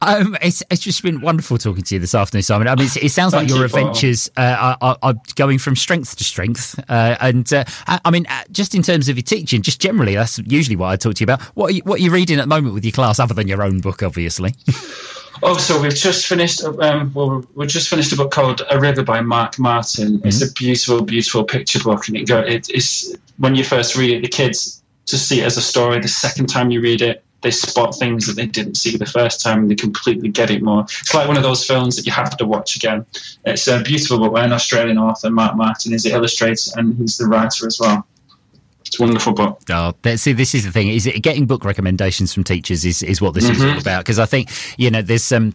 Um, 0.01 0.37
it's 0.41 0.61
it's 0.69 0.81
just 0.81 1.01
been 1.01 1.21
wonderful 1.21 1.57
talking 1.57 1.83
to 1.83 1.95
you 1.95 1.99
this 1.99 2.13
afternoon, 2.13 2.43
Simon. 2.43 2.67
I 2.67 2.75
mean, 2.75 2.85
it's, 2.85 2.97
it 2.97 3.09
sounds 3.09 3.33
like 3.33 3.47
your 3.47 3.59
you, 3.59 3.63
adventures 3.63 4.29
uh, 4.37 4.75
are, 4.81 4.97
are, 5.01 5.15
going 5.35 5.57
from 5.57 5.75
strength 5.75 6.17
to 6.17 6.23
strength. 6.23 6.77
Uh, 6.89 7.15
and 7.19 7.51
uh, 7.51 7.63
I, 7.87 7.99
I 8.05 8.11
mean, 8.11 8.25
uh, 8.27 8.43
just 8.51 8.75
in 8.75 8.83
terms 8.83 9.09
of 9.09 9.17
your 9.17 9.23
teaching, 9.23 9.61
just 9.61 9.79
generally, 9.79 10.13
that's 10.15 10.37
usually 10.39 10.75
what 10.75 10.87
I 10.87 10.97
talk 10.97 11.15
to 11.15 11.21
you 11.21 11.25
about. 11.25 11.41
What 11.55 11.71
are 11.71 11.73
you, 11.73 11.81
what 11.83 11.99
are 11.99 12.03
you 12.03 12.11
reading 12.11 12.37
at 12.37 12.43
the 12.43 12.47
moment 12.47 12.73
with 12.73 12.85
your 12.85 12.91
class, 12.91 13.19
other 13.19 13.33
than 13.33 13.47
your 13.47 13.63
own 13.63 13.79
book, 13.79 14.03
obviously? 14.03 14.53
Oh, 15.43 15.57
so 15.57 15.81
we've 15.81 15.93
just 15.95 16.27
finished. 16.27 16.63
Um, 16.63 17.11
well, 17.13 17.43
we've 17.55 17.69
just 17.69 17.89
finished 17.89 18.11
a 18.13 18.15
book 18.15 18.31
called 18.31 18.61
A 18.69 18.79
River 18.79 19.03
by 19.03 19.21
Marc 19.21 19.59
Martin. 19.59 20.21
It's 20.23 20.37
Mm-hmm. 20.41 20.49
a 20.49 20.51
beautiful, 20.53 21.01
beautiful 21.03 21.43
picture 21.43 21.79
book, 21.79 22.07
and 22.07 22.17
it 22.17 22.27
go. 22.27 22.39
It, 22.39 22.69
it's 22.69 23.13
when 23.37 23.55
you 23.55 23.63
first 23.63 23.95
read 23.97 24.11
it, 24.11 24.21
the 24.21 24.27
kids 24.29 24.81
just 25.05 25.27
see 25.27 25.41
it 25.41 25.45
as 25.45 25.57
a 25.57 25.61
story. 25.61 25.99
The 25.99 26.07
second 26.07 26.47
time 26.47 26.71
you 26.71 26.81
read 26.81 27.01
it, 27.01 27.23
they 27.41 27.51
spot 27.51 27.95
things 27.95 28.25
that 28.27 28.35
they 28.37 28.45
didn't 28.47 28.75
see 28.75 28.95
the 28.97 29.05
first 29.05 29.41
time, 29.41 29.59
and 29.59 29.69
they 29.71 29.75
completely 29.75 30.29
get 30.29 30.49
it 30.49 30.63
more. 30.63 30.83
It's 30.83 31.13
like 31.13 31.27
one 31.27 31.37
of 31.37 31.43
those 31.43 31.65
films 31.65 31.95
that 31.97 32.05
you 32.05 32.11
have 32.11 32.37
to 32.37 32.45
watch 32.45 32.75
again. 32.75 33.05
It's 33.45 33.67
a 33.67 33.81
beautiful 33.81 34.19
book 34.19 34.33
by 34.33 34.45
an 34.45 34.53
Australian 34.53 34.97
author, 34.97 35.29
Marc 35.29 35.55
Martin, 35.55 35.93
is 35.93 36.03
the 36.03 36.11
illustrator 36.11 36.71
and 36.77 36.97
he's 36.97 37.17
the 37.17 37.27
writer 37.27 37.67
as 37.67 37.79
well. 37.79 38.07
It's 38.95 38.99
wonderful 39.01 39.33
book. 39.33 39.59
Oh, 39.69 39.93
that- 40.03 40.21
see, 40.21 40.31
this 40.31 40.55
is 40.55 40.63
the 40.63 40.71
thing: 40.71 40.87
is 40.87 41.05
it, 41.05 41.21
getting 41.21 41.45
book 41.45 41.65
recommendations 41.65 42.33
from 42.33 42.45
teachers 42.45 42.85
is, 42.85 43.03
is 43.03 43.19
what 43.21 43.33
this 43.33 43.49
is 43.49 43.61
all 43.61 43.77
about. 43.77 44.05
Because 44.05 44.19
I 44.19 44.25
think 44.25 44.49
you 44.77 44.89
know, 44.89 45.01
there's 45.01 45.29
um, 45.33 45.53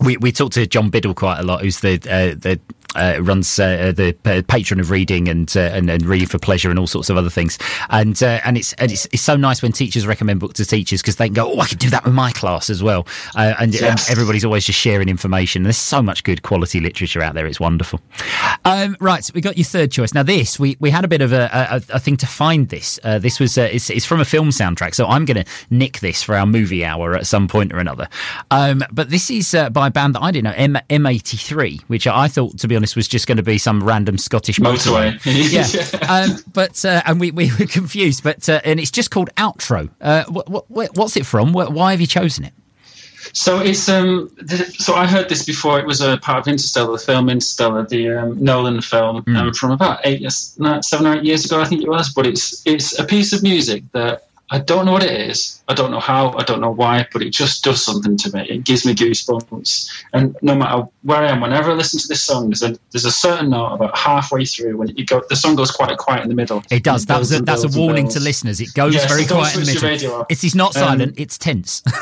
we 0.00 0.16
we 0.18 0.30
talk 0.30 0.52
to 0.52 0.66
John 0.68 0.90
Biddle 0.90 1.12
quite 1.14 1.40
a 1.40 1.42
lot, 1.42 1.62
who's 1.62 1.80
the 1.80 1.94
uh, 1.94 2.36
the 2.38 2.60
uh, 2.96 3.20
runs 3.20 3.58
uh, 3.58 3.92
the 3.94 4.16
uh, 4.24 4.42
patron 4.48 4.80
of 4.80 4.90
reading 4.90 5.28
and, 5.28 5.56
uh, 5.56 5.60
and 5.60 5.90
and 5.90 6.04
reading 6.06 6.28
for 6.28 6.38
pleasure 6.38 6.70
and 6.70 6.78
all 6.78 6.86
sorts 6.86 7.10
of 7.10 7.16
other 7.16 7.30
things. 7.30 7.58
And 7.90 8.20
uh, 8.22 8.40
and 8.44 8.56
it's 8.56 8.72
and 8.74 8.90
it's, 8.90 9.06
it's 9.12 9.22
so 9.22 9.36
nice 9.36 9.62
when 9.62 9.72
teachers 9.72 10.06
recommend 10.06 10.40
books 10.40 10.54
to 10.54 10.64
teachers 10.64 11.02
because 11.02 11.16
they 11.16 11.26
can 11.26 11.34
go, 11.34 11.52
oh, 11.52 11.60
I 11.60 11.66
can 11.66 11.78
do 11.78 11.90
that 11.90 12.04
with 12.04 12.14
my 12.14 12.32
class 12.32 12.70
as 12.70 12.82
well. 12.82 13.06
Uh, 13.34 13.54
and, 13.58 13.74
and 13.76 14.00
everybody's 14.10 14.44
always 14.44 14.64
just 14.64 14.78
sharing 14.78 15.08
information. 15.08 15.62
There's 15.62 15.76
so 15.76 16.02
much 16.02 16.24
good 16.24 16.42
quality 16.42 16.80
literature 16.80 17.22
out 17.22 17.34
there. 17.34 17.46
It's 17.46 17.60
wonderful. 17.60 18.00
Um, 18.64 18.96
right, 19.00 19.24
so 19.24 19.32
we 19.34 19.40
got 19.40 19.56
your 19.56 19.64
third 19.64 19.92
choice. 19.92 20.14
Now, 20.14 20.22
this 20.22 20.58
we, 20.58 20.76
we 20.80 20.90
had 20.90 21.04
a 21.04 21.08
bit 21.08 21.20
of 21.20 21.32
a, 21.32 21.48
a, 21.52 21.96
a 21.96 22.00
thing 22.00 22.16
to 22.18 22.26
find 22.26 22.68
this. 22.68 22.98
Uh, 23.02 23.18
this 23.18 23.40
was 23.40 23.58
uh, 23.58 23.68
it's, 23.72 23.90
it's 23.90 24.04
from 24.04 24.20
a 24.20 24.24
film 24.24 24.50
soundtrack, 24.50 24.94
so 24.94 25.06
I'm 25.06 25.24
going 25.24 25.44
to 25.44 25.50
nick 25.70 26.00
this 26.00 26.22
for 26.22 26.34
our 26.34 26.46
movie 26.46 26.84
hour 26.84 27.14
at 27.14 27.26
some 27.26 27.48
point 27.48 27.72
or 27.72 27.78
another. 27.78 28.08
Um, 28.50 28.82
but 28.92 29.10
this 29.10 29.30
is 29.30 29.54
uh, 29.54 29.70
by 29.70 29.88
a 29.88 29.90
band 29.90 30.14
that 30.14 30.22
I 30.22 30.30
didn't 30.30 30.44
know, 30.44 30.54
M 30.56 30.78
M83, 30.90 31.82
which 31.82 32.06
I 32.06 32.28
thought, 32.28 32.58
to 32.58 32.68
be 32.68 32.76
honest, 32.76 32.85
was 32.94 33.08
just 33.08 33.26
going 33.26 33.38
to 33.38 33.42
be 33.42 33.58
some 33.58 33.82
random 33.82 34.18
Scottish 34.18 34.58
motorway. 34.58 35.18
Yeah, 35.46 36.08
um, 36.08 36.38
but 36.52 36.84
uh, 36.84 37.02
and 37.06 37.18
we, 37.18 37.30
we 37.30 37.50
were 37.58 37.66
confused, 37.80 38.22
but 38.22 38.48
uh, 38.48 38.60
and 38.64 38.78
it's 38.78 38.90
just 38.90 39.10
called 39.10 39.30
Outro. 39.36 39.88
Uh, 40.00 40.24
what, 40.24 40.70
what, 40.70 40.96
what's 40.96 41.16
it 41.16 41.24
from? 41.26 41.52
Wh- 41.52 41.70
Why 41.72 41.92
have 41.92 42.00
you 42.00 42.06
chosen 42.06 42.44
it? 42.44 42.52
So 43.32 43.60
it's 43.60 43.88
um. 43.88 44.30
The, 44.36 44.58
so 44.78 44.94
I 44.94 45.06
heard 45.06 45.28
this 45.28 45.44
before. 45.44 45.78
It 45.80 45.86
was 45.86 46.00
a 46.00 46.16
part 46.18 46.46
of 46.46 46.48
Interstellar, 46.48 46.92
the 46.92 47.04
film 47.04 47.28
Interstellar, 47.28 47.84
the 47.86 48.10
um, 48.10 48.42
Nolan 48.42 48.80
film, 48.80 49.24
um, 49.28 49.52
from 49.52 49.72
about 49.72 50.00
eight 50.04 50.30
seven 50.30 51.06
or 51.06 51.16
eight 51.16 51.24
years 51.24 51.44
ago, 51.44 51.60
I 51.60 51.64
think 51.64 51.82
it 51.82 51.88
was. 51.88 52.10
But 52.10 52.26
it's 52.26 52.62
it's 52.66 52.98
a 52.98 53.04
piece 53.04 53.32
of 53.32 53.42
music 53.42 53.84
that 53.92 54.25
I 54.50 54.60
don't 54.60 54.86
know 54.86 54.92
what 54.92 55.02
it 55.02 55.10
is. 55.28 55.60
I 55.66 55.74
don't 55.74 55.90
know 55.90 55.98
how. 55.98 56.32
I 56.38 56.44
don't 56.44 56.60
know 56.60 56.70
why. 56.70 57.06
But 57.12 57.22
it 57.22 57.30
just 57.30 57.64
does 57.64 57.84
something 57.84 58.16
to 58.18 58.32
me. 58.32 58.48
It 58.48 58.64
gives 58.64 58.86
me 58.86 58.94
goosebumps. 58.94 59.90
And 60.12 60.36
no 60.40 60.54
matter 60.54 60.84
where 61.02 61.18
I 61.18 61.30
am, 61.30 61.40
whenever 61.40 61.72
I 61.72 61.74
listen 61.74 61.98
to 61.98 62.06
this 62.06 62.22
song, 62.22 62.50
there's 62.50 62.62
a 62.62 62.78
there's 62.92 63.04
a 63.04 63.10
certain 63.10 63.50
note 63.50 63.74
about 63.74 63.96
halfway 63.98 64.44
through 64.44 64.76
when 64.76 64.88
you 64.96 65.04
go. 65.04 65.20
The 65.28 65.36
song 65.36 65.56
goes 65.56 65.70
quite 65.72 65.96
quiet 65.98 66.22
in 66.22 66.28
the 66.28 66.36
middle. 66.36 66.62
It 66.70 66.84
does. 66.84 67.06
That 67.06 67.18
was 67.18 67.32
a, 67.32 67.42
that's 67.42 67.64
a 67.64 67.78
warning 67.78 68.08
to 68.10 68.20
listeners. 68.20 68.60
It 68.60 68.72
goes 68.74 68.94
Yes, 68.94 69.08
very 69.08 69.24
don't 69.24 69.38
quiet 69.38 69.56
in 69.56 69.64
the 69.64 69.80
middle. 69.82 70.26
It's, 70.28 70.44
it's 70.44 70.54
not 70.54 70.76
Um, 70.76 70.82
silent. 70.82 71.14
It's 71.18 71.38
tense. 71.38 71.82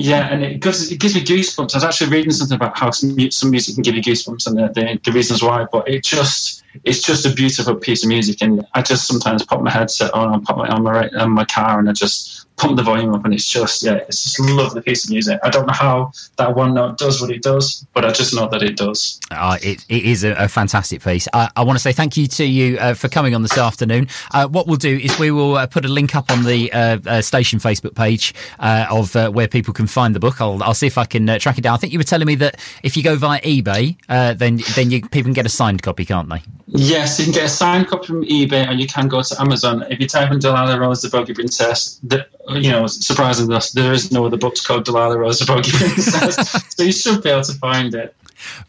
Yeah, 0.00 0.28
and 0.32 0.44
it 0.44 0.60
gives 0.60 0.92
it 0.92 1.00
gives 1.00 1.16
me 1.16 1.24
goosebumps. 1.24 1.74
I 1.74 1.78
was 1.78 1.82
actually 1.84 2.10
reading 2.10 2.30
something 2.30 2.54
about 2.54 2.78
how 2.78 2.92
some, 2.92 3.18
some 3.32 3.50
music 3.50 3.74
can 3.74 3.82
give 3.82 3.96
you 3.96 4.00
goosebumps 4.00 4.46
and 4.46 4.56
the, 4.56 4.68
the, 4.68 5.00
the 5.04 5.10
reasons 5.10 5.42
why. 5.42 5.66
But 5.72 5.88
it 5.88 6.04
just 6.04 6.57
it's 6.84 7.02
just 7.02 7.26
a 7.26 7.30
beautiful 7.30 7.74
piece 7.74 8.02
of 8.02 8.08
music, 8.08 8.42
and 8.42 8.66
I 8.74 8.82
just 8.82 9.06
sometimes 9.06 9.44
pop 9.44 9.60
my 9.62 9.70
headset 9.70 10.12
on, 10.14 10.34
I 10.34 10.38
pop 10.38 10.64
it 10.64 10.70
on 10.70 10.82
my 10.82 11.08
on 11.18 11.30
my 11.30 11.44
car, 11.44 11.78
and 11.78 11.88
I 11.88 11.92
just 11.92 12.46
pump 12.56 12.76
the 12.76 12.82
volume 12.82 13.14
up, 13.14 13.24
and 13.24 13.32
it's 13.32 13.46
just 13.46 13.82
yeah, 13.82 13.94
it's 13.94 14.22
just 14.24 14.40
a 14.40 14.42
lovely 14.54 14.82
piece 14.82 15.04
of 15.04 15.10
music. 15.10 15.38
I 15.42 15.50
don't 15.50 15.66
know 15.66 15.72
how 15.72 16.12
that 16.36 16.54
one 16.54 16.74
note 16.74 16.98
does 16.98 17.20
what 17.20 17.30
it 17.30 17.42
does, 17.42 17.86
but 17.94 18.04
I 18.04 18.10
just 18.10 18.34
know 18.34 18.48
that 18.48 18.62
it 18.62 18.76
does. 18.76 19.20
Uh, 19.30 19.58
it, 19.62 19.84
it 19.88 20.04
is 20.04 20.24
a, 20.24 20.32
a 20.32 20.48
fantastic 20.48 21.02
piece. 21.02 21.28
I, 21.32 21.48
I 21.56 21.64
want 21.64 21.78
to 21.78 21.82
say 21.82 21.92
thank 21.92 22.16
you 22.16 22.26
to 22.26 22.44
you 22.44 22.78
uh, 22.78 22.94
for 22.94 23.08
coming 23.08 23.34
on 23.34 23.42
this 23.42 23.56
afternoon. 23.56 24.08
Uh, 24.32 24.46
what 24.48 24.66
we'll 24.66 24.76
do 24.76 24.96
is 24.96 25.18
we 25.18 25.30
will 25.30 25.56
uh, 25.56 25.66
put 25.66 25.84
a 25.84 25.88
link 25.88 26.14
up 26.14 26.30
on 26.30 26.44
the 26.44 26.72
uh, 26.72 26.98
uh, 27.06 27.22
station 27.22 27.58
Facebook 27.58 27.94
page 27.94 28.34
of 28.58 29.14
where 29.34 29.48
people 29.48 29.72
can 29.72 29.86
find 29.86 30.14
the 30.14 30.20
book. 30.20 30.40
I'll, 30.40 30.62
I'll 30.62 30.74
see 30.74 30.86
if 30.86 30.98
I 30.98 31.04
can 31.04 31.26
track 31.38 31.58
it 31.58 31.62
down. 31.62 31.74
I 31.74 31.76
think 31.78 31.92
you 31.92 31.98
were 31.98 32.04
telling 32.04 32.26
me 32.26 32.34
that 32.36 32.60
if 32.82 32.96
you 32.96 33.02
go 33.02 33.16
via 33.16 33.40
eBay, 33.40 33.96
then 34.38 34.60
then 34.74 34.90
you, 34.90 35.02
people 35.02 35.24
can 35.24 35.32
get 35.32 35.46
a 35.46 35.50
signed 35.50 35.82
copy, 35.82 36.04
can't 36.04 36.28
they? 36.28 36.42
Yes, 36.70 37.18
you 37.18 37.24
can 37.24 37.32
get 37.34 37.44
a 37.44 37.48
signed 37.48 37.86
copy 37.88 38.06
from 38.06 38.24
eBay, 38.24 38.68
or 38.68 38.72
you 38.72 38.86
can 38.86 39.08
go 39.08 39.22
to 39.22 39.40
Amazon. 39.40 39.84
If 39.90 40.00
you 40.00 40.06
type 40.06 40.30
in 40.30 40.38
Delilah 40.38 40.78
Rose, 40.78 41.00
the 41.00 41.08
Bogey 41.08 41.32
Princess, 41.32 41.98
the, 42.02 42.26
you 42.50 42.70
know, 42.70 42.86
surprisingly 42.86 43.54
enough, 43.54 43.70
there 43.72 43.92
is 43.92 44.12
no 44.12 44.26
other 44.26 44.36
books 44.36 44.64
called 44.66 44.84
Delilah 44.84 45.16
Rose, 45.18 45.38
the 45.38 45.46
Bogey 45.46 45.70
Princess, 45.72 46.50
so 46.76 46.82
you 46.82 46.92
should 46.92 47.22
be 47.22 47.30
able 47.30 47.42
to 47.42 47.54
find 47.54 47.94
it. 47.94 48.14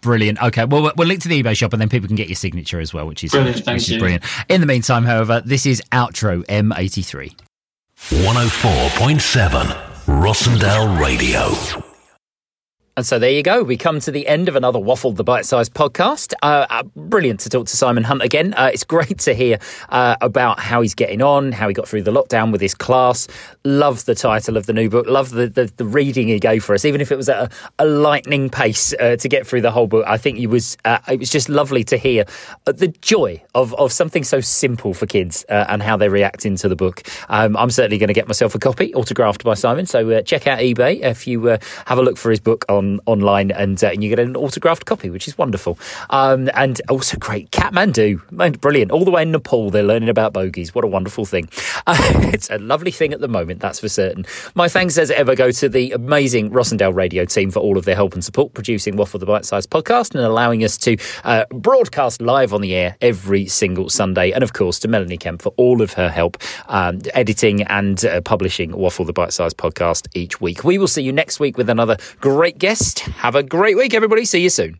Brilliant. 0.01 0.41
Okay, 0.41 0.63
well, 0.65 0.81
we'll- 0.81 0.93
we'll 0.95 1.07
link 1.09 1.21
to 1.23 1.27
the 1.27 1.43
eBay 1.43 1.55
shop 1.57 1.73
and 1.73 1.81
then 1.81 1.89
people 1.89 2.07
can 2.07 2.15
get 2.15 2.27
your 2.29 2.35
signature 2.35 2.79
as 2.79 2.93
well, 2.93 3.05
which 3.05 3.23
is 3.23 3.31
Brilliant, 3.31 3.57
which, 3.57 3.65
thank 3.65 3.77
is 3.79 3.89
you. 3.89 3.99
brilliant. 3.99 4.23
In 4.47 4.61
the 4.61 4.67
meantime, 4.67 5.03
however, 5.03 5.41
this 5.45 5.65
is 5.65 5.81
outro 5.91 6.45
M83. 6.45 7.35
104.7 7.97 9.75
Rossendale 10.05 10.99
Radio. 10.99 11.88
And 12.99 13.05
so 13.05 13.17
there 13.17 13.31
you 13.31 13.43
go. 13.43 13.63
We 13.63 13.77
come 13.77 14.01
to 14.01 14.11
the 14.11 14.27
end 14.27 14.49
of 14.49 14.57
another 14.57 14.77
Waffle 14.77 15.13
the 15.13 15.23
Bite 15.23 15.45
Sized 15.45 15.73
podcast. 15.73 16.33
Uh, 16.43 16.67
uh, 16.69 16.83
brilliant 16.97 17.39
to 17.39 17.49
talk 17.49 17.65
to 17.67 17.77
Simon 17.77 18.03
Hunt 18.03 18.21
again. 18.21 18.53
Uh, 18.53 18.71
it's 18.73 18.83
great 18.83 19.19
to 19.19 19.33
hear 19.33 19.57
uh, 19.87 20.17
about 20.19 20.59
how 20.59 20.81
he's 20.81 20.95
getting 20.95 21.21
on, 21.21 21.53
how 21.53 21.69
he 21.69 21.73
got 21.73 21.87
through 21.87 22.01
the 22.01 22.11
lockdown 22.11 22.51
with 22.51 22.59
his 22.59 22.73
class. 22.73 23.29
Love 23.63 24.03
the 24.03 24.15
title 24.15 24.57
of 24.57 24.65
the 24.65 24.73
new 24.73 24.89
book. 24.89 25.07
Love 25.07 25.29
the, 25.29 25.47
the, 25.47 25.71
the 25.77 25.85
reading 25.85 26.27
he 26.27 26.41
gave 26.41 26.61
for 26.61 26.75
us, 26.75 26.83
even 26.83 26.99
if 26.99 27.09
it 27.09 27.15
was 27.15 27.29
at 27.29 27.37
a, 27.37 27.49
a 27.79 27.85
lightning 27.85 28.49
pace 28.49 28.93
uh, 28.99 29.15
to 29.15 29.29
get 29.29 29.47
through 29.47 29.61
the 29.61 29.71
whole 29.71 29.87
book. 29.87 30.03
I 30.05 30.17
think 30.17 30.37
he 30.37 30.45
was. 30.45 30.75
Uh, 30.83 30.99
it 31.07 31.19
was 31.19 31.29
just 31.29 31.47
lovely 31.47 31.85
to 31.85 31.97
hear 31.97 32.25
the 32.65 32.89
joy 32.99 33.41
of, 33.55 33.73
of 33.75 33.93
something 33.93 34.25
so 34.25 34.41
simple 34.41 34.93
for 34.93 35.05
kids 35.05 35.45
and 35.47 35.81
how 35.81 35.95
they're 35.95 36.09
reacting 36.09 36.57
to 36.57 36.67
the 36.67 36.75
book. 36.75 37.03
Um, 37.29 37.55
I'm 37.55 37.69
certainly 37.69 37.97
going 37.97 38.09
to 38.09 38.13
get 38.13 38.27
myself 38.27 38.55
a 38.55 38.59
copy 38.59 38.93
autographed 38.93 39.45
by 39.45 39.53
Simon. 39.53 39.85
So 39.85 40.21
check 40.23 40.47
out 40.47 40.59
eBay 40.59 40.99
if 40.99 41.27
you 41.27 41.45
have 41.45 41.97
a 41.97 42.01
look 42.01 42.17
for 42.17 42.29
his 42.29 42.41
book 42.41 42.65
on 42.67 42.88
online, 43.05 43.51
and, 43.51 43.83
uh, 43.83 43.87
and 43.87 44.03
you 44.03 44.09
get 44.09 44.19
an 44.19 44.35
autographed 44.35 44.85
copy, 44.85 45.09
which 45.09 45.27
is 45.27 45.37
wonderful. 45.37 45.77
Um, 46.09 46.49
and 46.53 46.81
also 46.89 47.17
great 47.17 47.51
Kathmandu, 47.51 48.59
brilliant. 48.61 48.91
All 48.91 49.05
the 49.05 49.11
way 49.11 49.21
in 49.21 49.31
Nepal, 49.31 49.69
they're 49.69 49.83
learning 49.83 50.09
about 50.09 50.33
bogies. 50.33 50.73
What 50.73 50.83
a 50.83 50.87
wonderful 50.87 51.25
thing! 51.25 51.49
Uh, 51.85 51.97
it's 52.33 52.49
a 52.49 52.57
lovely 52.57 52.91
thing 52.91 53.13
at 53.13 53.19
the 53.19 53.27
moment, 53.27 53.59
that's 53.59 53.79
for 53.79 53.89
certain. 53.89 54.25
My 54.55 54.67
thanks 54.67 54.97
as 54.97 55.11
ever 55.11 55.35
go 55.35 55.51
to 55.51 55.69
the 55.69 55.91
amazing 55.91 56.51
Rossendale 56.51 56.93
Radio 56.93 57.25
team 57.25 57.51
for 57.51 57.59
all 57.59 57.77
of 57.77 57.85
their 57.85 57.95
help 57.95 58.13
and 58.13 58.23
support 58.23 58.53
producing 58.53 58.95
Waffle 58.95 59.19
the 59.19 59.25
Bite 59.25 59.45
Size 59.45 59.67
podcast 59.67 60.15
and 60.15 60.23
allowing 60.23 60.63
us 60.63 60.77
to 60.79 60.97
uh, 61.23 61.45
broadcast 61.51 62.21
live 62.21 62.53
on 62.53 62.61
the 62.61 62.73
air 62.73 62.95
every 63.01 63.45
single 63.47 63.89
Sunday. 63.89 64.31
And 64.31 64.43
of 64.43 64.53
course, 64.53 64.79
to 64.79 64.87
Melanie 64.87 65.17
Kemp 65.17 65.41
for 65.41 65.53
all 65.57 65.81
of 65.81 65.93
her 65.93 66.09
help 66.09 66.37
um, 66.67 67.01
editing 67.13 67.63
and 67.63 68.03
uh, 68.05 68.21
publishing 68.21 68.71
Waffle 68.71 69.05
the 69.05 69.13
Bite 69.13 69.33
Size 69.33 69.53
podcast 69.53 70.07
each 70.13 70.41
week. 70.41 70.63
We 70.63 70.77
will 70.77 70.87
see 70.87 71.03
you 71.03 71.11
next 71.11 71.39
week 71.39 71.57
with 71.57 71.69
another 71.69 71.97
great 72.19 72.57
guest. 72.57 72.78
Have 73.17 73.35
a 73.35 73.43
great 73.43 73.77
week, 73.77 73.93
everybody. 73.93 74.25
See 74.25 74.41
you 74.41 74.49
soon. 74.49 74.77